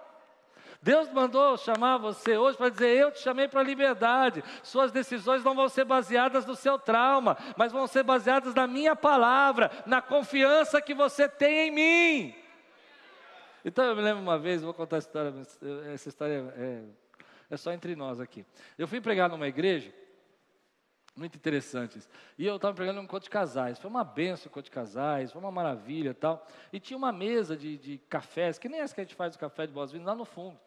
[0.83, 4.43] Deus mandou chamar você hoje para dizer: Eu te chamei para a liberdade.
[4.61, 8.93] Suas decisões não vão ser baseadas no seu trauma, mas vão ser baseadas na minha
[8.93, 12.35] palavra, na confiança que você tem em mim.
[13.63, 15.33] Então eu me lembro uma vez, vou contar essa história,
[15.93, 16.83] essa história é,
[17.49, 18.45] é só entre nós aqui.
[18.77, 19.89] Eu fui pregar numa igreja,
[21.15, 21.97] muito interessante.
[22.37, 23.79] E eu estava pregando um encontro de casais.
[23.79, 26.45] Foi uma benção o encontro de casais, foi uma maravilha e tal.
[26.73, 29.39] E tinha uma mesa de, de cafés, que nem essa que a gente faz o
[29.39, 30.59] café de boas-vindas, lá no fundo.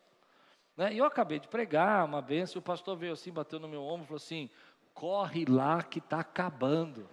[0.76, 0.92] Né?
[0.92, 4.04] E eu acabei de pregar, uma benção, o pastor veio assim, bateu no meu ombro
[4.04, 4.50] e falou assim:
[4.92, 7.08] corre lá que está acabando.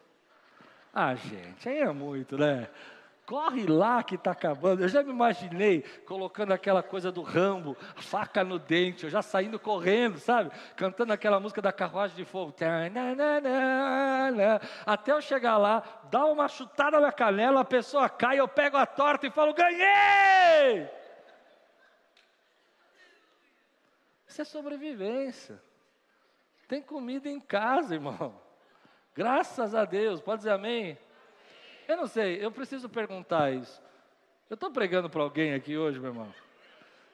[0.93, 2.69] Ah, gente, aí é muito, né?
[3.25, 4.83] Corre lá que está acabando.
[4.83, 9.57] Eu já me imaginei colocando aquela coisa do Rambo, faca no dente, eu já saindo
[9.57, 10.51] correndo, sabe?
[10.75, 12.53] Cantando aquela música da carruagem de fogo.
[14.85, 18.85] Até eu chegar lá, dá uma chutada na canela, a pessoa cai, eu pego a
[18.85, 20.89] torta e falo: ganhei!
[24.33, 25.61] Isso é sobrevivência.
[26.67, 28.33] Tem comida em casa, irmão.
[29.13, 30.19] Graças a Deus.
[30.21, 30.97] Pode dizer amém?
[31.87, 33.79] Eu não sei, eu preciso perguntar isso.
[34.49, 36.33] Eu estou pregando para alguém aqui hoje, meu irmão.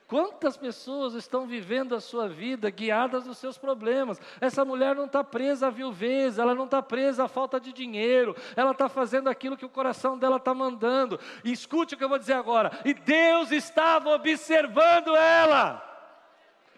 [0.08, 4.18] Quantas pessoas estão vivendo a sua vida guiadas nos seus problemas?
[4.40, 8.34] Essa mulher não está presa à viuvez, ela não está presa à falta de dinheiro,
[8.56, 11.20] ela está fazendo aquilo que o coração dela está mandando.
[11.44, 15.89] E escute o que eu vou dizer agora: e Deus estava observando ela,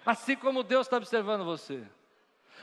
[0.06, 1.84] assim como Deus está observando você.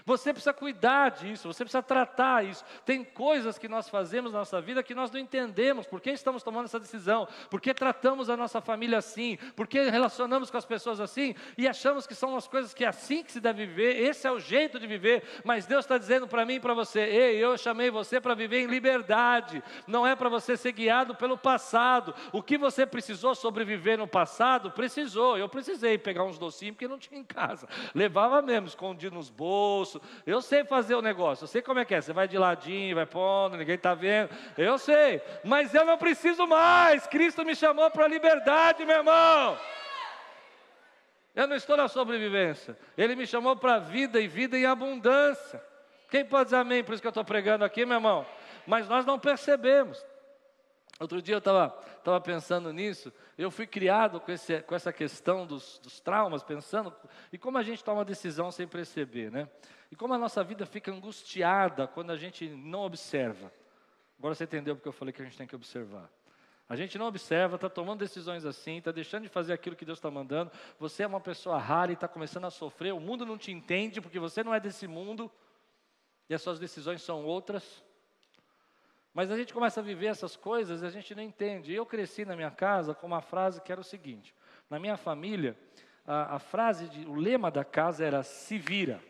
[0.08, 2.64] Você precisa cuidar disso, você precisa tratar isso.
[2.82, 5.86] Tem coisas que nós fazemos na nossa vida que nós não entendemos.
[5.86, 7.28] Por que estamos tomando essa decisão?
[7.50, 9.36] Por que tratamos a nossa família assim?
[9.54, 11.34] Por que relacionamos com as pessoas assim?
[11.58, 14.32] E achamos que são as coisas que é assim que se deve viver, esse é
[14.32, 15.22] o jeito de viver.
[15.44, 18.60] Mas Deus está dizendo para mim e para você: ei, eu chamei você para viver
[18.62, 22.14] em liberdade, não é para você ser guiado pelo passado.
[22.32, 25.36] O que você precisou sobreviver no passado, precisou.
[25.36, 27.68] Eu precisei pegar uns docinhos porque não tinha em casa.
[27.94, 29.97] Levava mesmo, escondido nos bolsos.
[30.26, 32.00] Eu sei fazer o negócio, eu sei como é que é.
[32.00, 34.30] Você vai de ladinho, vai pondo, ninguém está vendo.
[34.56, 37.06] Eu sei, mas eu não preciso mais.
[37.06, 39.58] Cristo me chamou para a liberdade, meu irmão.
[41.34, 42.76] Eu não estou na sobrevivência.
[42.96, 45.62] Ele me chamou para a vida e vida em abundância.
[46.10, 48.26] Quem pode dizer amém por isso que eu estou pregando aqui, meu irmão?
[48.66, 50.04] Mas nós não percebemos.
[50.98, 51.76] Outro dia eu estava
[52.20, 56.94] pensando nisso, eu fui criado com, esse, com essa questão dos, dos, traumas, pensando,
[57.32, 59.48] e como a gente toma decisão sem perceber, né?
[59.90, 63.52] E como a nossa vida fica angustiada quando a gente não observa.
[64.18, 66.10] Agora você entendeu porque eu falei que a gente tem que observar.
[66.68, 69.98] A gente não observa, está tomando decisões assim, está deixando de fazer aquilo que Deus
[69.98, 70.52] está mandando.
[70.78, 72.92] Você é uma pessoa rara e está começando a sofrer.
[72.92, 75.30] O mundo não te entende porque você não é desse mundo
[76.28, 77.82] e as suas decisões são outras.
[79.12, 81.72] Mas a gente começa a viver essas coisas e a gente não entende.
[81.72, 84.34] Eu cresci na minha casa com uma frase que era o seguinte:
[84.68, 85.56] na minha família,
[86.06, 89.02] a, a frase, de, o lema da casa era se vira.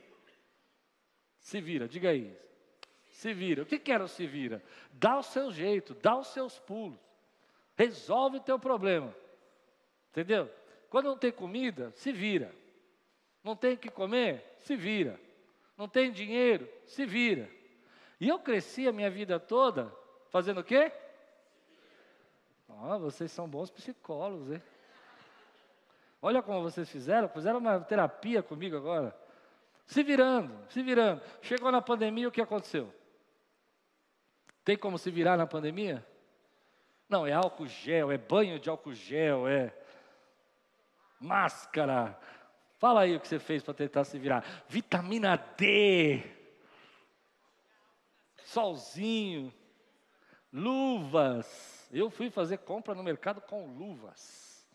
[1.38, 2.36] Se vira, diga aí.
[3.08, 3.62] Se vira.
[3.62, 4.62] O que, que era o se vira?
[4.92, 6.98] Dá o seu jeito, dá os seus pulos.
[7.76, 9.14] Resolve o teu problema.
[10.10, 10.50] Entendeu?
[10.90, 12.54] Quando não tem comida, se vira.
[13.42, 15.18] Não tem o que comer, se vira.
[15.76, 17.48] Não tem dinheiro, se vira.
[18.20, 19.94] E eu cresci a minha vida toda
[20.30, 20.92] fazendo o quê?
[22.68, 24.62] Ah, vocês são bons psicólogos, hein?
[26.20, 29.16] Olha como vocês fizeram, fizeram uma terapia comigo agora.
[29.86, 31.22] Se virando, se virando.
[31.40, 32.92] Chegou na pandemia, o que aconteceu?
[34.64, 36.04] Tem como se virar na pandemia?
[37.08, 39.72] Não, é álcool gel, é banho de álcool gel, é
[41.18, 42.18] máscara.
[42.78, 44.44] Fala aí o que você fez para tentar se virar.
[44.68, 46.37] Vitamina D
[48.48, 49.52] solzinho,
[50.52, 51.88] luvas.
[51.92, 54.66] Eu fui fazer compra no mercado com luvas.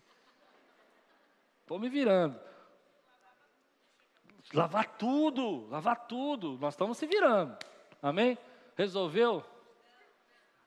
[1.61, 2.39] Estou me virando.
[4.53, 6.57] Lavar tudo, lavar tudo.
[6.59, 7.57] Nós estamos se virando.
[8.01, 8.37] Amém?
[8.75, 9.43] Resolveu?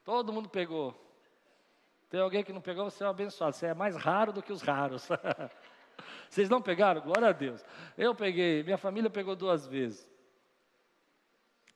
[0.05, 0.95] Todo mundo pegou.
[2.09, 3.55] Tem alguém que não pegou, você é um abençoado.
[3.55, 5.09] Você é mais raro do que os raros.
[6.29, 7.01] Vocês não pegaram?
[7.01, 7.65] Glória a Deus.
[7.97, 10.09] Eu peguei, minha família pegou duas vezes.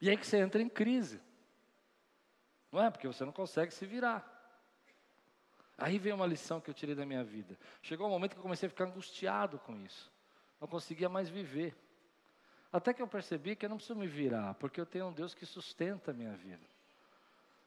[0.00, 1.20] E aí que você entra em crise.
[2.72, 2.90] Não é?
[2.90, 4.26] Porque você não consegue se virar.
[5.76, 7.58] Aí vem uma lição que eu tirei da minha vida.
[7.82, 10.10] Chegou um momento que eu comecei a ficar angustiado com isso.
[10.60, 11.74] Não conseguia mais viver.
[12.72, 15.34] Até que eu percebi que eu não preciso me virar, porque eu tenho um Deus
[15.34, 16.64] que sustenta a minha vida.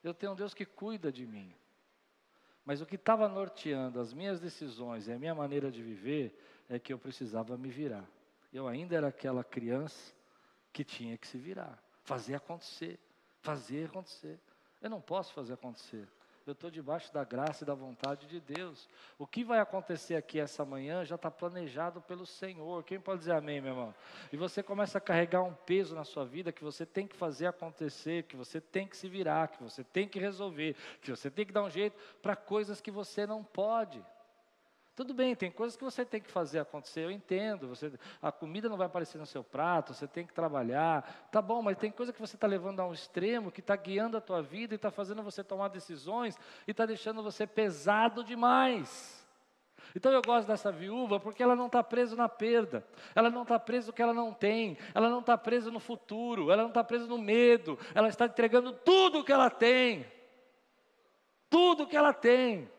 [0.04, 1.54] Eu tenho um Deus que cuida de mim.
[2.66, 6.80] Mas o que estava norteando as minhas decisões e a minha maneira de viver é
[6.80, 8.06] que eu precisava me virar.
[8.54, 10.14] Eu ainda era aquela criança
[10.72, 13.00] que tinha que se virar fazer acontecer,
[13.42, 14.40] fazer acontecer.
[14.82, 16.08] Eu não posso fazer acontecer.
[16.46, 18.90] Eu estou debaixo da graça e da vontade de Deus.
[19.18, 22.84] O que vai acontecer aqui essa manhã já está planejado pelo Senhor.
[22.84, 23.96] Quem pode dizer amém, meu irmão?
[24.30, 27.48] E você começa a carregar um peso na sua vida que você tem que fazer
[27.48, 31.46] acontecer, que você tem que se virar, que você tem que resolver, que você tem
[31.46, 34.04] que dar um jeito para coisas que você não pode.
[34.96, 37.68] Tudo bem, tem coisas que você tem que fazer acontecer, eu entendo.
[37.68, 41.28] Você, a comida não vai aparecer no seu prato, você tem que trabalhar.
[41.32, 44.18] Tá bom, mas tem coisa que você está levando a um extremo, que está guiando
[44.18, 49.24] a tua vida e está fazendo você tomar decisões e está deixando você pesado demais.
[49.96, 53.60] Então eu gosto dessa viúva porque ela não está presa na perda, ela não está
[53.60, 56.84] presa no que ela não tem, ela não está presa no futuro, ela não está
[56.84, 60.06] presa no medo, ela está entregando tudo o que ela tem.
[61.50, 62.70] Tudo o que ela tem.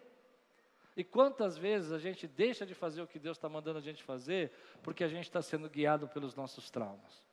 [0.97, 4.03] E quantas vezes a gente deixa de fazer o que Deus está mandando a gente
[4.03, 4.53] fazer,
[4.83, 7.25] porque a gente está sendo guiado pelos nossos traumas?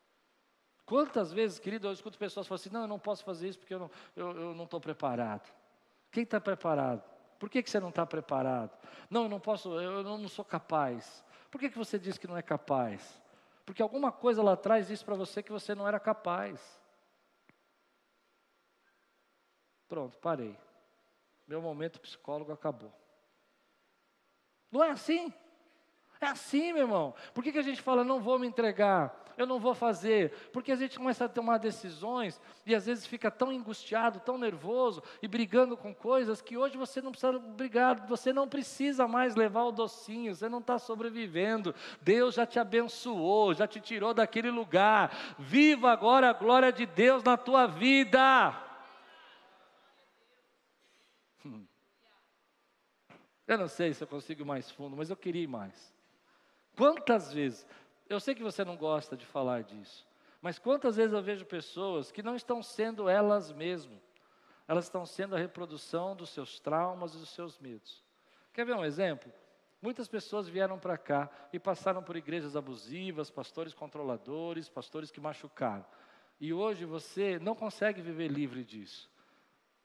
[0.85, 3.73] Quantas vezes, querido, eu escuto pessoas falando assim: não, eu não posso fazer isso porque
[3.73, 5.49] eu não estou eu, eu não preparado.
[6.11, 7.03] Quem está preparado?
[7.39, 8.77] Por que, que você não está preparado?
[9.09, 11.23] Não, eu não posso, eu não sou capaz.
[11.49, 13.21] Por que, que você diz que não é capaz?
[13.65, 16.79] Porque alguma coisa lá atrás disse para você que você não era capaz.
[19.87, 20.57] Pronto, parei.
[21.47, 22.93] Meu momento psicólogo acabou.
[24.71, 25.33] Não é assim?
[26.19, 27.13] É assim, meu irmão.
[27.33, 29.21] Por que, que a gente fala, não vou me entregar?
[29.37, 33.29] eu não vou fazer, porque a gente começa a tomar decisões e às vezes fica
[33.31, 38.31] tão angustiado, tão nervoso e brigando com coisas que hoje você não precisa brigar, você
[38.31, 41.73] não precisa mais levar o docinho, você não está sobrevivendo.
[42.01, 45.35] Deus já te abençoou, já te tirou daquele lugar.
[45.37, 48.55] Viva agora a glória de Deus na tua vida.
[51.45, 51.65] Hum.
[53.51, 55.93] Eu não sei se eu consigo mais fundo, mas eu queria ir mais.
[56.73, 57.67] Quantas vezes
[58.07, 60.07] eu sei que você não gosta de falar disso,
[60.41, 63.99] mas quantas vezes eu vejo pessoas que não estão sendo elas mesmas,
[64.69, 68.01] elas estão sendo a reprodução dos seus traumas e dos seus medos.
[68.53, 69.29] Quer ver um exemplo?
[69.81, 75.85] Muitas pessoas vieram para cá e passaram por igrejas abusivas, pastores controladores, pastores que machucaram.
[76.39, 79.10] E hoje você não consegue viver livre disso.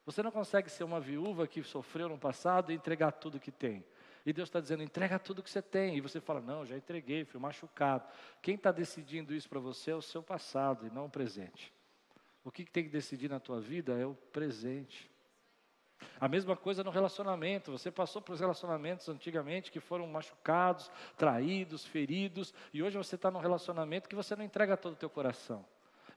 [0.07, 3.85] Você não consegue ser uma viúva que sofreu no passado e entregar tudo que tem.
[4.25, 5.97] E Deus está dizendo: entrega tudo que você tem.
[5.97, 8.07] E você fala: não, já entreguei, fui machucado.
[8.41, 11.75] Quem está decidindo isso para você é o seu passado e não o presente.
[12.45, 15.11] O que, que tem que decidir na tua vida é o presente.
[16.21, 17.73] A mesma coisa no relacionamento.
[17.73, 23.41] Você passou por relacionamentos antigamente que foram machucados, traídos, feridos, e hoje você está num
[23.41, 25.67] relacionamento que você não entrega todo o teu coração.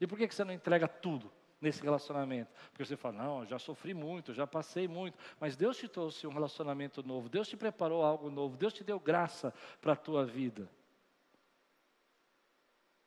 [0.00, 1.32] E por que, que você não entrega tudo?
[1.60, 2.50] Nesse relacionamento.
[2.70, 6.32] Porque você fala, não, já sofri muito, já passei muito, mas Deus te trouxe um
[6.32, 10.68] relacionamento novo, Deus te preparou algo novo, Deus te deu graça para a tua vida.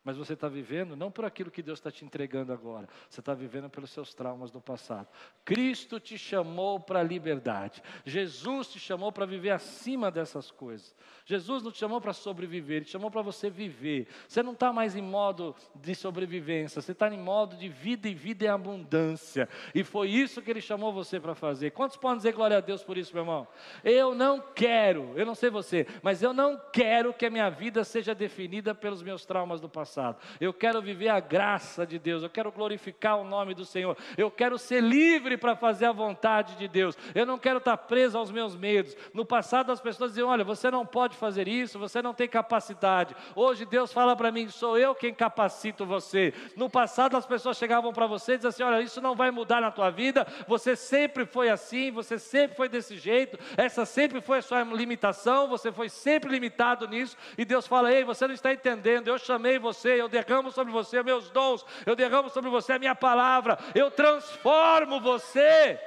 [0.04, 3.34] Mas você está vivendo não por aquilo que Deus está te entregando agora, você está
[3.34, 5.08] vivendo pelos seus traumas do passado.
[5.46, 10.94] Cristo te chamou para a liberdade, Jesus te chamou para viver acima dessas coisas.
[11.26, 14.08] Jesus não te chamou para sobreviver, Ele te chamou para você viver.
[14.28, 18.14] Você não está mais em modo de sobrevivência, você está em modo de vida e
[18.14, 19.48] vida em abundância.
[19.74, 21.72] E foi isso que Ele chamou você para fazer.
[21.72, 23.48] Quantos podem dizer glória a Deus por isso, meu irmão?
[23.86, 27.86] Eu não quero, eu não sei você, mas eu não quero que a minha vida
[27.86, 30.18] seja definida pelos meus traumas do passado passado.
[30.40, 34.32] Eu quero viver a graça de Deus, eu quero glorificar o nome do Senhor, eu
[34.32, 36.98] quero ser livre para fazer a vontade de Deus.
[37.14, 38.96] Eu não quero estar preso aos meus medos.
[39.14, 43.16] No passado as pessoas diziam: "Olha, você não pode fazer isso, você não tem capacidade".
[43.36, 46.34] Hoje Deus fala para mim: "Sou eu quem capacito você".
[46.56, 49.62] No passado as pessoas chegavam para você e diziam assim: "Olha, isso não vai mudar
[49.62, 54.40] na tua vida, você sempre foi assim, você sempre foi desse jeito, essa sempre foi
[54.40, 57.16] a sua limitação, você foi sempre limitado nisso".
[57.38, 60.72] E Deus fala: "Ei, você não está entendendo, eu chamei você você, eu derramo sobre
[60.72, 65.80] você meus dons, eu derramo sobre você a minha palavra, eu transformo você.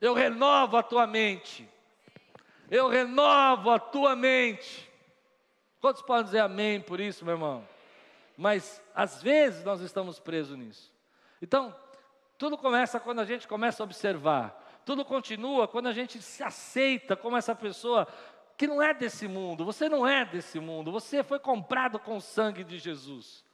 [0.00, 1.68] Eu renovo a tua mente.
[2.70, 4.90] Eu renovo a tua mente.
[5.80, 7.66] Quantos podem dizer amém por isso, meu irmão?
[8.36, 10.92] Mas às vezes nós estamos presos nisso.
[11.40, 11.74] Então,
[12.36, 14.60] tudo começa quando a gente começa a observar.
[14.84, 18.06] Tudo continua quando a gente se aceita como essa pessoa
[18.56, 22.20] que não é desse mundo, você não é desse mundo, você foi comprado com o
[22.20, 23.44] sangue de Jesus.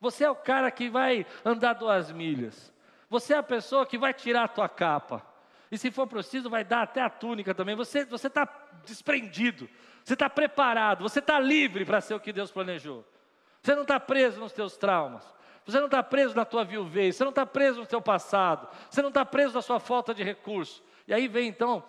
[0.00, 2.72] Você é o cara que vai andar duas milhas.
[3.08, 5.24] Você é a pessoa que vai tirar a tua capa.
[5.70, 7.74] E se for preciso, vai dar até a túnica também.
[7.74, 8.46] Você está
[8.84, 9.68] desprendido,
[10.04, 13.04] você está preparado, você está livre para ser o que Deus planejou.
[13.62, 15.24] Você não está preso nos teus traumas.
[15.64, 19.00] Você não está preso na tua viuvez, você não está preso no teu passado, você
[19.00, 20.82] não está preso na sua falta de recurso.
[21.06, 21.82] E aí vem então,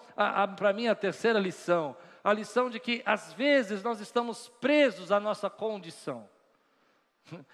[0.56, 1.96] para mim, a terceira lição
[2.26, 6.28] a lição de que às vezes nós estamos presos à nossa condição.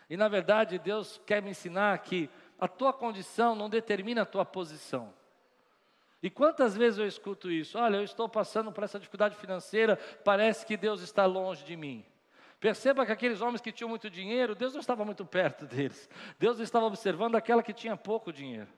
[0.09, 4.45] E na verdade Deus quer me ensinar que a tua condição não determina a tua
[4.45, 5.13] posição.
[6.23, 7.77] E quantas vezes eu escuto isso?
[7.77, 12.05] Olha, eu estou passando por essa dificuldade financeira, parece que Deus está longe de mim.
[12.61, 16.07] Perceba que aqueles homens que tinham muito dinheiro, Deus não estava muito perto deles.
[16.37, 18.69] Deus estava observando aquela que tinha pouco dinheiro,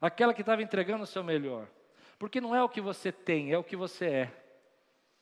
[0.00, 1.68] aquela que estava entregando o seu melhor.
[2.18, 4.32] Porque não é o que você tem, é o que você é.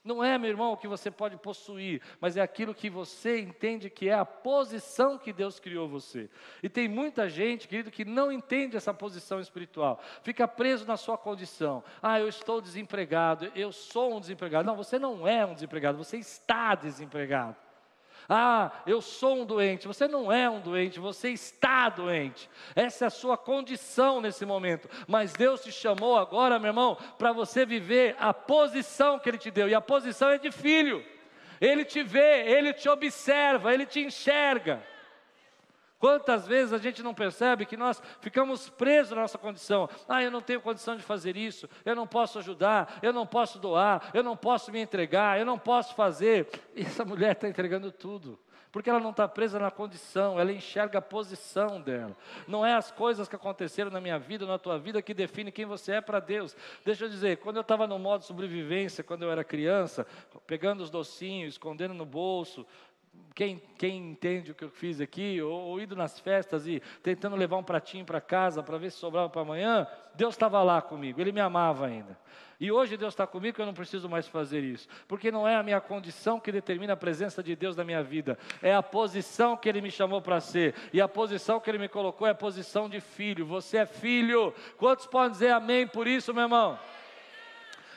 [0.04, 3.90] Não é, meu irmão, o que você pode possuir, mas é aquilo que você entende
[3.90, 6.30] que é a posição que Deus criou você.
[6.62, 11.18] E tem muita gente, querido, que não entende essa posição espiritual, fica preso na sua
[11.18, 11.82] condição.
[12.00, 14.64] Ah, eu estou desempregado, eu sou um desempregado.
[14.64, 17.63] Não, você não é um desempregado, você está desempregado.
[18.28, 19.86] Ah, eu sou um doente.
[19.86, 22.48] Você não é um doente, você está doente.
[22.74, 24.88] Essa é a sua condição nesse momento.
[25.06, 29.50] Mas Deus te chamou agora, meu irmão, para você viver a posição que Ele te
[29.50, 29.68] deu.
[29.68, 31.04] E a posição é de filho.
[31.60, 34.82] Ele te vê, Ele te observa, Ele te enxerga.
[35.99, 39.88] Quantas vezes a gente não percebe que nós ficamos presos na nossa condição?
[40.09, 43.59] Ah, eu não tenho condição de fazer isso, eu não posso ajudar, eu não posso
[43.59, 46.49] doar, eu não posso me entregar, eu não posso fazer.
[46.74, 48.38] E essa mulher está entregando tudo.
[48.74, 52.16] porque ela não está presa na condição, ela enxerga a posição dela.
[52.49, 55.64] Não é as coisas que aconteceram na minha vida, na tua vida, que define quem
[55.64, 56.57] você é para Deus.
[56.84, 60.05] Deixa eu dizer, quando eu estava no modo sobrevivência, quando eu era criança,
[60.45, 62.66] pegando os docinhos, escondendo no bolso,
[63.34, 67.34] quem, quem, entende o que eu fiz aqui, ou, ou indo nas festas e tentando
[67.34, 71.20] levar um pratinho para casa para ver se sobrava para amanhã, Deus estava lá comigo,
[71.20, 72.16] Ele me amava ainda.
[72.60, 75.64] E hoje Deus está comigo, eu não preciso mais fazer isso, porque não é a
[75.64, 79.68] minha condição que determina a presença de Deus na minha vida, é a posição que
[79.68, 82.88] Ele me chamou para ser, e a posição que Ele me colocou é a posição
[82.88, 83.44] de filho.
[83.46, 84.54] Você é filho.
[84.76, 86.78] Quantos podem dizer amém por isso, meu irmão?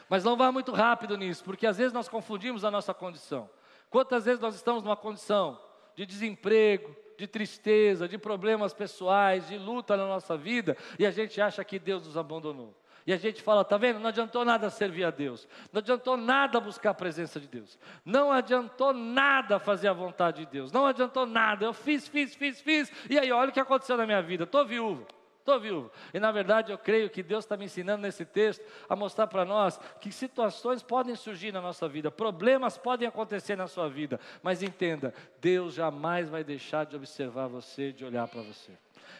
[0.10, 3.48] Mas não vá muito rápido nisso, porque às vezes nós confundimos a nossa condição.
[3.90, 5.60] Quantas vezes nós estamos numa condição
[5.96, 11.42] de desemprego, de tristeza, de problemas pessoais, de luta na nossa vida, e a gente
[11.42, 12.76] acha que Deus nos abandonou.
[13.08, 14.00] E a gente fala, tá vendo?
[14.00, 15.48] Não adiantou nada servir a Deus.
[15.72, 17.80] Não adiantou nada buscar a presença de Deus.
[18.04, 20.74] Não adiantou nada fazer a vontade de Deus.
[20.74, 21.64] Não adiantou nada.
[21.64, 22.92] Eu fiz, fiz, fiz, fiz.
[23.10, 24.44] E aí, olha o que aconteceu na minha vida.
[24.44, 25.08] Estou viúvo.
[25.48, 25.90] Estou viúvo.
[26.14, 29.46] E na verdade eu creio que Deus está me ensinando nesse texto a mostrar para
[29.46, 34.62] nós que situações podem surgir na nossa vida, problemas podem acontecer na sua vida, mas
[34.62, 38.74] entenda, Deus jamais vai deixar de observar você, de olhar para você.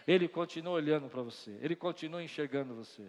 [0.06, 3.04] Ele continua olhando para você, ele continua enxergando você.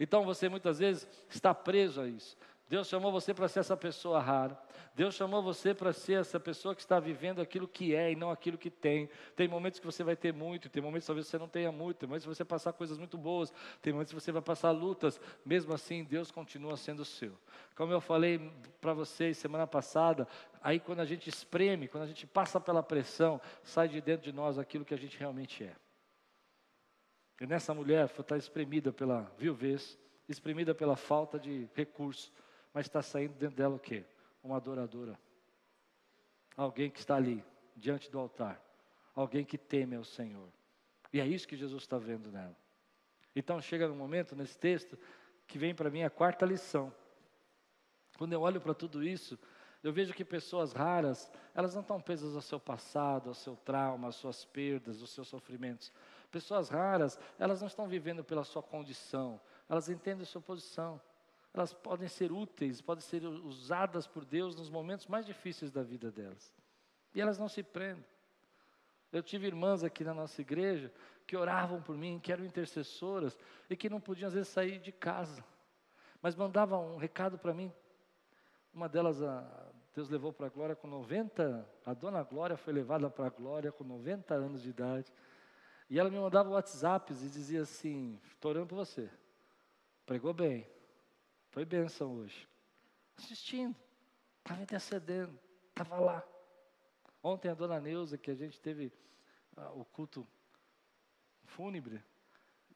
[0.00, 2.36] Então você muitas vezes está preso a isso.
[2.74, 4.60] Deus chamou você para ser essa pessoa rara.
[4.96, 8.32] Deus chamou você para ser essa pessoa que está vivendo aquilo que é e não
[8.32, 9.08] aquilo que tem.
[9.36, 11.98] Tem momentos que você vai ter muito, tem momentos que talvez você não tenha muito,
[11.98, 14.72] tem momentos que você vai passar coisas muito boas, tem momentos que você vai passar
[14.72, 15.20] lutas.
[15.46, 17.38] Mesmo assim, Deus continua sendo seu.
[17.76, 20.26] Como eu falei para vocês semana passada,
[20.60, 24.32] aí quando a gente espreme, quando a gente passa pela pressão, sai de dentro de
[24.32, 25.76] nós aquilo que a gente realmente é.
[27.40, 29.96] E nessa mulher está espremida pela viuvez,
[30.28, 32.32] espremida pela falta de recurso
[32.74, 34.04] mas está saindo dentro dela o quê?
[34.42, 35.16] Uma adoradora.
[36.56, 37.42] Alguém que está ali,
[37.76, 38.60] diante do altar.
[39.14, 40.48] Alguém que teme ao Senhor.
[41.12, 42.56] E é isso que Jesus está vendo nela.
[43.34, 44.98] Então chega no momento, nesse texto,
[45.46, 46.92] que vem para mim a quarta lição.
[48.18, 49.38] Quando eu olho para tudo isso,
[49.82, 54.08] eu vejo que pessoas raras, elas não estão presas ao seu passado, ao seu trauma,
[54.08, 55.92] às suas perdas, aos seus sofrimentos.
[56.30, 61.00] Pessoas raras, elas não estão vivendo pela sua condição, elas entendem a sua posição
[61.54, 66.10] elas podem ser úteis, podem ser usadas por Deus nos momentos mais difíceis da vida
[66.10, 66.52] delas.
[67.14, 68.04] E elas não se prendem.
[69.12, 70.92] Eu tive irmãs aqui na nossa igreja
[71.24, 73.38] que oravam por mim, que eram intercessoras
[73.70, 75.44] e que não podiam às vezes sair de casa,
[76.20, 77.72] mas mandavam um recado para mim.
[78.72, 83.08] Uma delas, a Deus levou para a glória com 90, a dona Glória foi levada
[83.08, 85.12] para a glória com 90 anos de idade.
[85.88, 89.08] E ela me mandava WhatsApps e dizia assim: Estou orando por você.
[90.04, 90.66] Pregou bem,
[91.54, 92.48] foi bênção hoje.
[93.16, 93.76] Assistindo,
[94.40, 95.38] estava intercedendo,
[95.68, 96.26] estava lá.
[97.22, 98.92] Ontem a dona Neuza, que a gente teve
[99.56, 100.26] ah, o culto
[101.44, 102.02] fúnebre,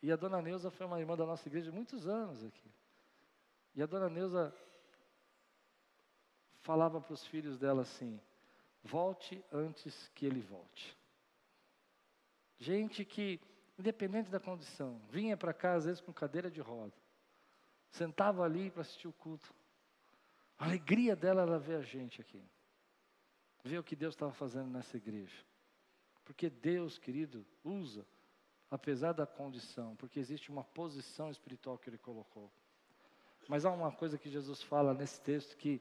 [0.01, 2.71] e a dona Neuza foi uma irmã da nossa igreja muitos anos aqui.
[3.75, 4.55] E a dona Neuza
[6.61, 8.21] falava para os filhos dela assim:
[8.85, 10.97] volte antes que ele volte.
[12.61, 13.41] Gente que,
[13.77, 16.95] independente da condição, vinha para cá às vezes com cadeira de roda,
[17.91, 19.53] Sentava ali para assistir o culto.
[20.59, 22.43] A alegria dela era ver a gente aqui.
[23.65, 25.45] Ver o que Deus estava fazendo nessa igreja.
[26.25, 28.07] Porque Deus, querido, usa,
[28.71, 32.53] apesar da condição, porque existe uma posição espiritual que Ele colocou.
[33.49, 35.81] Mas há uma coisa que Jesus fala nesse texto que,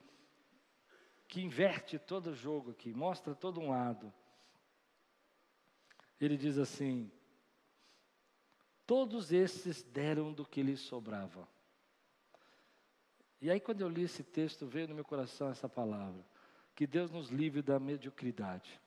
[1.28, 4.14] que inverte todo o jogo aqui, mostra todo um lado.
[6.20, 7.12] Ele diz assim:
[8.86, 11.48] Todos esses deram do que lhes sobrava.
[13.40, 16.26] E aí, quando eu li esse texto, veio no meu coração essa palavra:
[16.76, 18.82] que Deus nos livre da mediocridade.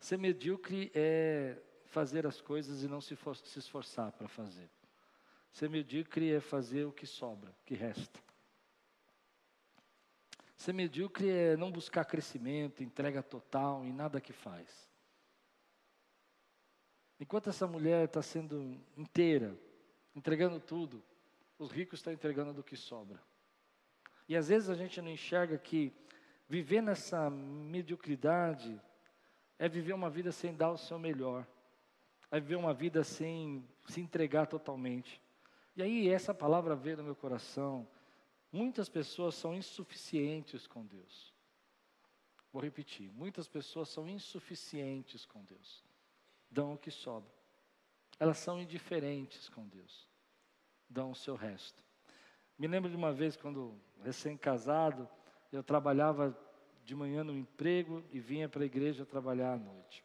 [0.00, 4.68] Ser medíocre é fazer as coisas e não se, for, se esforçar para fazer.
[5.52, 8.20] Ser medíocre é fazer o que sobra, o que resta.
[10.56, 14.88] Ser medíocre é não buscar crescimento, entrega total em nada que faz.
[17.20, 19.58] Enquanto essa mulher está sendo inteira,
[20.14, 21.02] entregando tudo,
[21.58, 23.20] os ricos estão entregando do que sobra.
[24.28, 25.92] E às vezes a gente não enxerga que
[26.48, 28.80] viver nessa mediocridade
[29.58, 31.46] é viver uma vida sem dar o seu melhor,
[32.30, 35.20] é viver uma vida sem se entregar totalmente.
[35.74, 37.88] E aí essa palavra veio no meu coração.
[38.52, 41.34] Muitas pessoas são insuficientes com Deus.
[42.52, 45.84] Vou repetir: muitas pessoas são insuficientes com Deus,
[46.50, 47.30] dão o que sobra.
[48.20, 50.08] Elas são indiferentes com Deus
[50.88, 51.82] dão o seu resto.
[52.58, 55.08] Me lembro de uma vez, quando recém-casado,
[55.52, 56.36] eu trabalhava
[56.84, 60.04] de manhã no emprego e vinha para a igreja trabalhar à noite.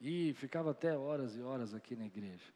[0.00, 2.52] E ficava até horas e horas aqui na igreja.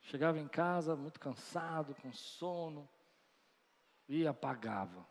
[0.00, 2.88] Chegava em casa muito cansado, com sono,
[4.08, 5.06] e apagava.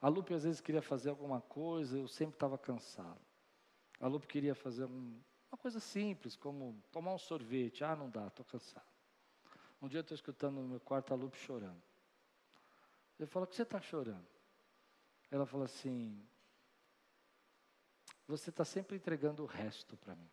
[0.00, 3.20] A Lupe às vezes queria fazer alguma coisa, eu sempre estava cansado.
[4.00, 5.20] A Lupe queria fazer um,
[5.50, 7.84] uma coisa simples, como tomar um sorvete.
[7.84, 8.93] Ah, não dá, estou cansado.
[9.84, 11.82] Um dia eu estou escutando no meu quarto a Lupe chorando.
[13.18, 14.26] Eu falo, o que você está chorando?
[15.30, 16.26] Ela falou assim:
[18.26, 20.30] Você está sempre entregando o resto para mim.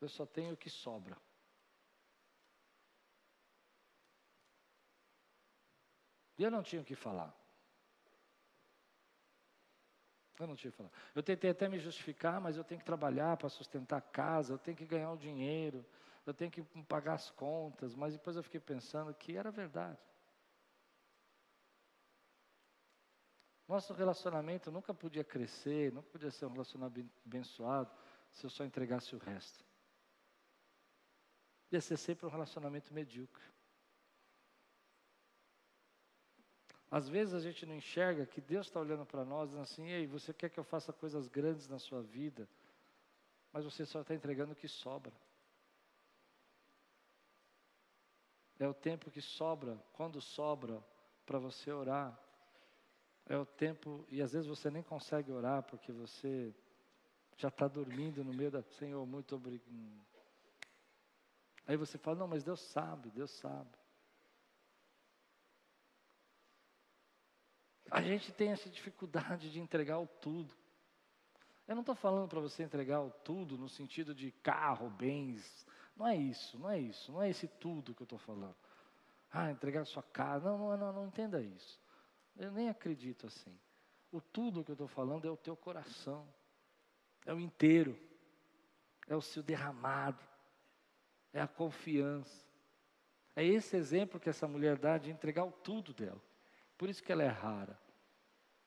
[0.00, 1.14] Eu só tenho o que sobra.
[6.38, 7.38] E eu não tinha o que falar.
[10.40, 10.92] Eu não tinha o que falar.
[11.14, 14.58] Eu tentei até me justificar, mas eu tenho que trabalhar para sustentar a casa, eu
[14.58, 15.84] tenho que ganhar o dinheiro,
[16.24, 19.98] eu tenho que pagar as contas, mas depois eu fiquei pensando que era verdade.
[23.66, 27.90] Nosso relacionamento nunca podia crescer, nunca podia ser um relacionamento abençoado
[28.30, 29.64] se eu só entregasse o resto.
[31.70, 33.42] Ia ser sempre um relacionamento medíocre.
[36.90, 40.06] Às vezes a gente não enxerga que Deus está olhando para nós dizendo assim: Ei,
[40.06, 42.46] você quer que eu faça coisas grandes na sua vida,
[43.50, 45.12] mas você só está entregando o que sobra.
[48.62, 50.80] É o tempo que sobra, quando sobra,
[51.26, 52.16] para você orar,
[53.26, 56.54] é o tempo, e às vezes você nem consegue orar porque você
[57.36, 58.62] já está dormindo no meio da.
[58.62, 59.66] Senhor, muito obrigado.
[61.66, 63.76] Aí você fala: Não, mas Deus sabe, Deus sabe.
[67.90, 70.54] A gente tem essa dificuldade de entregar o tudo.
[71.66, 75.66] Eu não estou falando para você entregar o tudo no sentido de carro, bens.
[75.96, 78.56] Não é isso, não é isso, não é esse tudo que eu estou falando.
[79.30, 80.50] Ah, entregar sua casa.
[80.50, 81.80] Não, não, não, não entenda isso.
[82.36, 83.56] Eu nem acredito assim.
[84.10, 86.26] O tudo que eu estou falando é o teu coração,
[87.24, 87.98] é o inteiro,
[89.06, 90.22] é o seu derramado,
[91.32, 92.44] é a confiança.
[93.34, 96.20] É esse exemplo que essa mulher dá de entregar o tudo dela.
[96.76, 97.78] Por isso que ela é rara.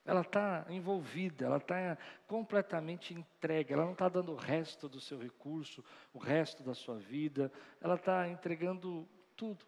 [0.06, 1.98] Ela está envolvida, ela está
[2.28, 5.84] completamente entregue, ela não está dando o resto do seu recurso,
[6.14, 7.52] o resto da sua vida,
[7.82, 9.66] ela está entregando tudo.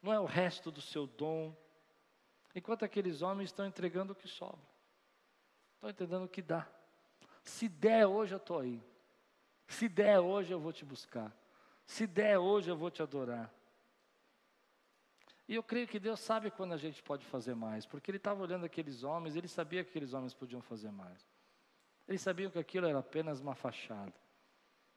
[0.00, 1.54] Não é o resto do seu dom,
[2.54, 4.58] Enquanto aqueles homens estão entregando o que sobra.
[5.74, 6.68] Estão entendendo o que dá.
[7.42, 8.82] Se der hoje eu estou aí.
[9.68, 11.34] Se der hoje eu vou te buscar.
[11.86, 13.52] Se der hoje eu vou te adorar.
[15.50, 18.40] E eu creio que Deus sabe quando a gente pode fazer mais, porque Ele estava
[18.40, 21.28] olhando aqueles homens, Ele sabia que aqueles homens podiam fazer mais.
[22.06, 24.14] Eles sabiam que aquilo era apenas uma fachada.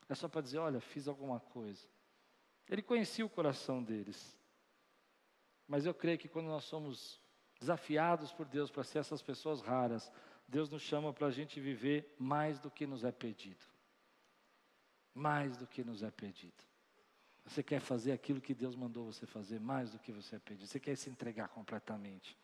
[0.08, 1.88] É só para dizer: olha, fiz alguma coisa.
[2.70, 4.38] Ele conhecia o coração deles.
[5.68, 7.20] Mas eu creio que quando nós somos
[7.60, 10.12] desafiados por Deus para ser essas pessoas raras,
[10.48, 13.66] Deus nos chama para a gente viver mais do que nos é pedido.
[15.16, 16.64] Mais do que nos é pedido.
[17.46, 20.68] Você quer fazer aquilo que Deus mandou você fazer, mais do que você pedido.
[20.68, 22.38] Você quer se entregar completamente.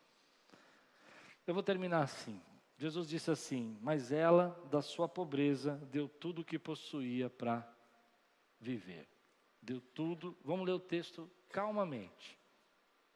[1.48, 2.40] Eu vou terminar assim.
[2.78, 7.68] Jesus disse assim: Mas ela, da sua pobreza, deu tudo o que possuía para
[8.60, 9.08] viver.
[9.62, 10.38] Deu tudo.
[10.44, 12.38] Vamos ler o texto calmamente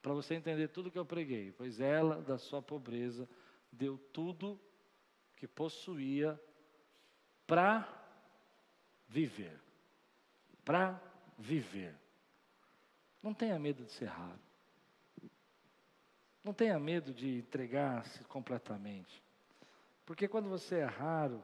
[0.01, 1.53] para você entender tudo que eu preguei.
[1.53, 3.27] Pois ela, da sua pobreza,
[3.71, 4.59] deu tudo
[5.37, 6.39] que possuía
[7.47, 7.87] para
[9.07, 9.59] viver.
[10.65, 11.01] Para
[11.43, 11.95] viver.
[13.21, 14.39] Não tenha medo de ser raro.
[16.43, 19.21] Não tenha medo de entregar-se completamente.
[20.05, 21.41] Porque quando você é raro,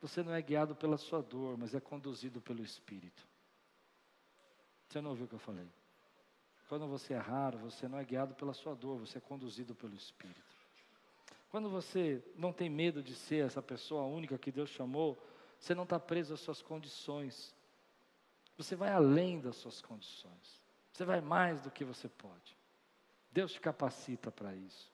[0.00, 3.26] você não é guiado pela sua dor, mas é conduzido pelo Espírito.
[4.88, 5.66] Você não ouviu o que eu falei?
[6.68, 9.94] Quando você é raro, você não é guiado pela sua dor, você é conduzido pelo
[9.94, 10.42] Espírito.
[11.48, 15.16] Quando você não tem medo de ser essa pessoa única que Deus chamou,
[15.58, 17.55] você não está preso às suas condições.
[18.56, 20.62] Você vai além das suas condições.
[20.92, 22.56] Você vai mais do que você pode.
[23.30, 24.90] Deus te capacita para isso.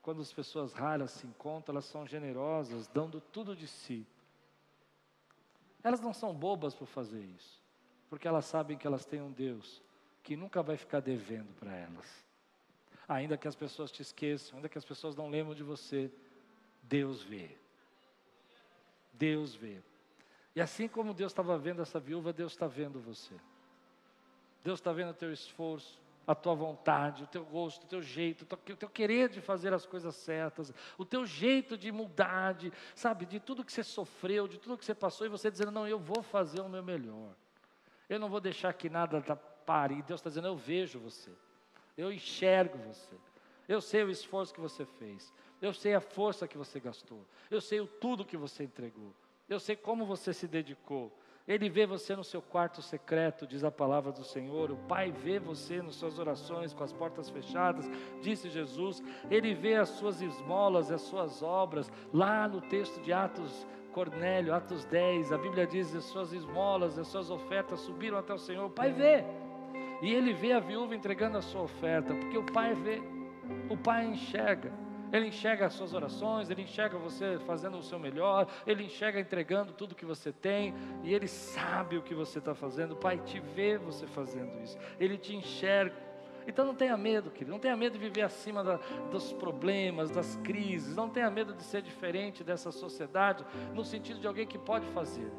[0.00, 4.06] Quando as pessoas raras se encontram, elas são generosas, dando tudo de si.
[5.84, 7.62] Elas não são bobas por fazer isso,
[8.08, 9.82] porque elas sabem que elas têm um Deus
[10.22, 12.26] que nunca vai ficar devendo para elas.
[13.06, 16.10] Ainda que as pessoas te esqueçam, ainda que as pessoas não lembrem de você,
[16.82, 17.56] Deus vê.
[19.12, 19.82] Deus vê.
[20.54, 23.34] E assim como Deus estava vendo essa viúva, Deus está vendo você.
[24.64, 28.42] Deus está vendo o teu esforço, a tua vontade, o teu gosto, o teu jeito,
[28.42, 33.24] o teu querer de fazer as coisas certas, o teu jeito de mudar, de, sabe,
[33.24, 35.98] de tudo que você sofreu, de tudo que você passou, e você dizendo, não, eu
[35.98, 37.34] vou fazer o meu melhor.
[38.08, 39.20] Eu não vou deixar que nada
[39.68, 39.98] pare.
[39.98, 41.30] E Deus está dizendo: Eu vejo você,
[41.96, 43.14] eu enxergo você,
[43.68, 45.30] Eu sei o esforço que você fez.
[45.60, 47.22] Eu sei a força que você gastou.
[47.50, 49.12] Eu sei o tudo que você entregou.
[49.48, 51.12] Eu sei como você se dedicou.
[51.46, 54.70] Ele vê você no seu quarto secreto, diz a palavra do Senhor.
[54.70, 57.88] O Pai vê você nas suas orações com as portas fechadas,
[58.20, 59.02] disse Jesus.
[59.30, 61.90] Ele vê as suas esmolas, as suas obras.
[62.12, 67.08] Lá no texto de Atos Cornélio, Atos 10, a Bíblia diz: as suas esmolas, as
[67.08, 68.66] suas ofertas subiram até o Senhor.
[68.66, 69.24] O Pai vê.
[70.02, 73.00] E ele vê a viúva entregando a sua oferta, porque o Pai vê,
[73.70, 74.70] o Pai enxerga.
[75.12, 79.72] Ele enxerga as suas orações, ele enxerga você fazendo o seu melhor, ele enxerga entregando
[79.72, 82.92] tudo que você tem, e ele sabe o que você está fazendo.
[82.92, 86.08] O Pai te vê você fazendo isso, ele te enxerga.
[86.46, 88.76] Então não tenha medo, querido, não tenha medo de viver acima da,
[89.10, 93.44] dos problemas, das crises, não tenha medo de ser diferente dessa sociedade,
[93.74, 95.30] no sentido de alguém que pode fazer.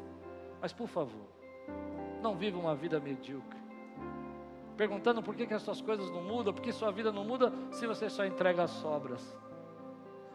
[0.60, 1.26] Mas por favor,
[2.22, 3.58] não viva uma vida medíocre
[4.76, 7.52] perguntando por que, que as suas coisas não mudam, por que sua vida não muda
[7.70, 9.36] se você só entrega as sobras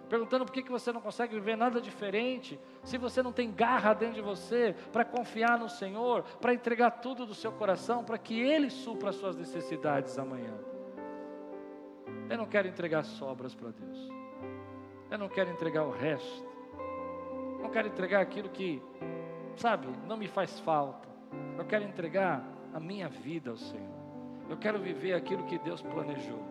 [0.05, 4.15] perguntando por que, você não consegue viver nada diferente, se você não tem garra dentro
[4.15, 8.69] de você para confiar no Senhor, para entregar tudo do seu coração, para que Ele
[8.69, 10.53] supra as suas necessidades amanhã.
[12.29, 14.09] Eu não quero entregar sobras para Deus,
[15.11, 16.45] eu não quero entregar o resto,
[17.61, 18.81] não quero entregar aquilo que,
[19.55, 21.07] sabe, não me faz falta,
[21.57, 22.43] eu quero entregar
[22.73, 23.95] a minha vida ao Senhor,
[24.49, 26.43] eu quero viver aquilo que Deus planejou,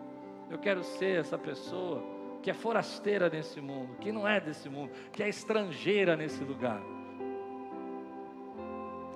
[0.49, 2.14] eu quero ser essa pessoa
[2.45, 6.79] que é forasteira nesse mundo, que não é desse mundo, que é estrangeira nesse lugar,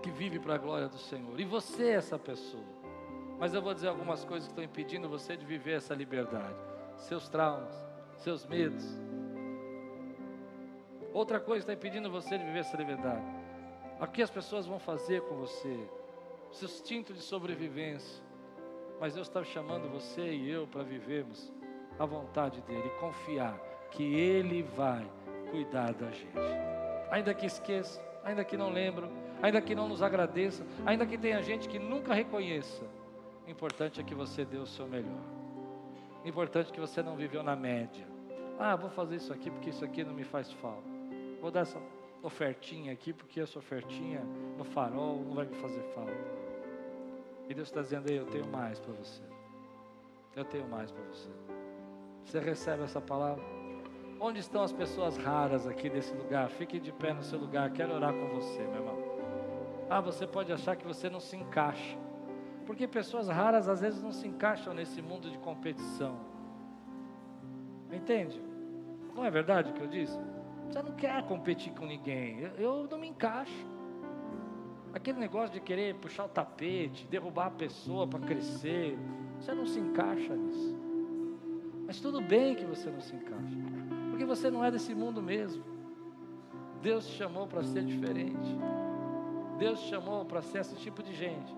[0.01, 1.39] que vive para a glória do Senhor.
[1.39, 2.65] E você é essa pessoa.
[3.37, 6.55] Mas eu vou dizer algumas coisas que estão impedindo você de viver essa liberdade:
[6.97, 7.71] seus traumas,
[8.17, 8.83] seus medos.
[11.13, 13.27] Outra coisa está impedindo você de viver essa liberdade.
[14.01, 15.87] O que as pessoas vão fazer com você?
[16.51, 18.23] Seu instinto de sobrevivência.
[18.99, 21.53] Mas Deus está chamando você e eu para vivermos
[21.99, 23.59] a vontade dele, confiar
[23.91, 25.05] que ele vai
[25.51, 26.33] cuidar da gente.
[27.11, 29.09] Ainda que esqueça, ainda que não lembro,
[29.41, 32.83] ainda que não nos agradeça, ainda que tenha gente que nunca reconheça,
[33.45, 35.23] o importante é que você dê o seu melhor.
[36.23, 38.07] O importante é que você não viveu na média.
[38.59, 40.87] Ah, vou fazer isso aqui porque isso aqui não me faz falta.
[41.41, 41.81] Vou dar essa
[42.21, 44.21] ofertinha aqui porque essa ofertinha
[44.57, 46.11] no farol não vai me fazer falta.
[47.47, 49.23] E Deus está dizendo: Eu tenho mais para você.
[50.35, 51.29] Eu tenho mais para você.
[52.25, 53.43] Você recebe essa palavra?
[54.19, 56.49] Onde estão as pessoas raras aqui desse lugar?
[56.49, 58.97] Fique de pé no seu lugar, quero orar com você, meu irmão.
[59.89, 61.97] Ah, você pode achar que você não se encaixa.
[62.65, 66.19] Porque pessoas raras às vezes não se encaixam nesse mundo de competição.
[67.91, 68.39] Entende?
[69.15, 70.19] Não é verdade o que eu disse?
[70.67, 72.39] Você não quer competir com ninguém.
[72.39, 73.67] Eu, eu não me encaixo.
[74.93, 78.97] Aquele negócio de querer puxar o tapete, derrubar a pessoa para crescer.
[79.39, 80.78] Você não se encaixa nisso.
[81.89, 83.57] Mas tudo bem que você não se encaixa,
[84.11, 85.63] porque você não é desse mundo mesmo.
[86.83, 88.55] Deus te chamou para ser diferente.
[89.57, 91.51] Deus te chamou para ser esse tipo de gente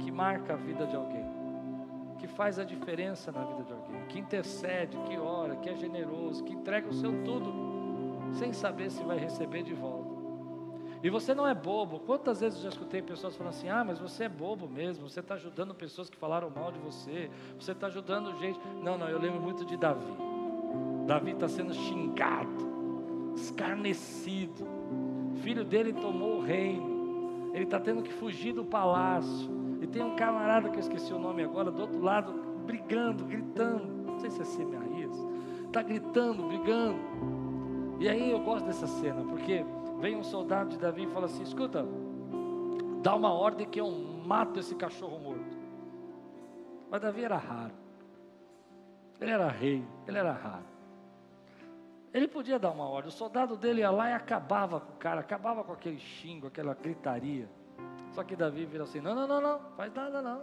[0.00, 1.24] que marca a vida de alguém,
[2.18, 6.44] que faz a diferença na vida de alguém, que intercede, que ora, que é generoso,
[6.44, 7.50] que entrega o seu tudo,
[8.34, 9.99] sem saber se vai receber de volta.
[11.02, 12.00] E você não é bobo.
[12.00, 15.20] Quantas vezes eu já escutei pessoas falando assim: ah, mas você é bobo mesmo, você
[15.20, 18.60] está ajudando pessoas que falaram mal de você, você está ajudando gente.
[18.82, 20.12] Não, não, eu lembro muito de Davi.
[21.06, 24.66] Davi está sendo xingado, escarnecido.
[25.42, 29.58] Filho dele tomou o reino, ele está tendo que fugir do palácio.
[29.80, 32.32] E tem um camarada que eu esqueci o nome agora, do outro lado,
[32.66, 33.86] brigando, gritando.
[34.04, 35.16] Não sei se é Semeaías.
[35.66, 36.98] Está gritando, brigando.
[37.98, 39.64] E aí eu gosto dessa cena, porque
[40.00, 41.86] vem um soldado de Davi e fala assim: escuta,
[43.02, 45.58] dá uma ordem que eu mato esse cachorro morto.
[46.90, 47.74] Mas Davi era raro.
[49.20, 50.64] Ele era rei, ele era raro.
[52.12, 55.20] Ele podia dar uma ordem, o soldado dele ia lá e acabava com o cara,
[55.20, 57.48] acabava com aquele xingo, aquela gritaria.
[58.12, 60.42] Só que Davi vira assim: não, não, não, não, faz nada não.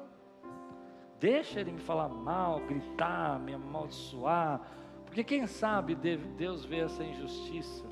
[1.19, 4.61] Deixa ele me falar mal, gritar, me amaldiçoar.
[5.05, 7.85] Porque quem sabe Deus vê essa injustiça,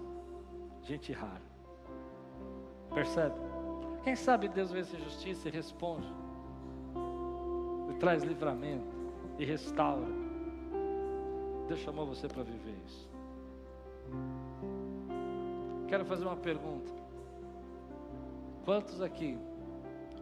[0.83, 1.44] gente rara.
[2.95, 3.35] Percebe?
[4.05, 6.07] Quem sabe Deus vê essa justiça e responde.
[7.89, 8.95] E traz livramento
[9.37, 10.07] e restaura.
[11.67, 13.09] Deus chamou você para viver isso.
[15.89, 16.91] Quero fazer uma pergunta.
[18.63, 19.37] Quantos aqui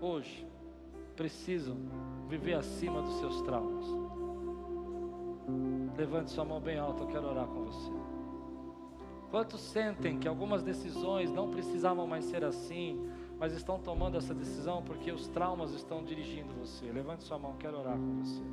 [0.01, 0.47] hoje
[1.15, 1.77] precisam
[2.27, 3.85] viver acima dos seus traumas?
[5.95, 8.12] Levante sua mão bem alta, eu quero orar com você.
[9.33, 13.03] Quantos sentem que algumas decisões não precisavam mais ser assim,
[13.39, 16.85] mas estão tomando essa decisão porque os traumas estão dirigindo você?
[16.91, 18.43] Levante sua mão, quero orar com você.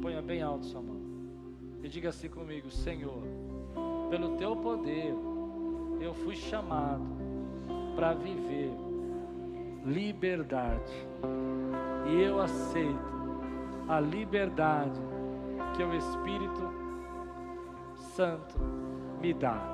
[0.00, 0.98] Ponha bem alto sua mão.
[1.82, 3.22] E diga assim comigo: Senhor,
[4.08, 5.14] pelo teu poder,
[6.00, 7.04] eu fui chamado
[7.94, 8.72] para viver
[9.84, 11.06] liberdade.
[12.10, 13.44] E eu aceito
[13.86, 14.98] a liberdade
[15.76, 16.72] que o Espírito
[18.16, 18.58] Santo
[19.20, 19.73] me dá.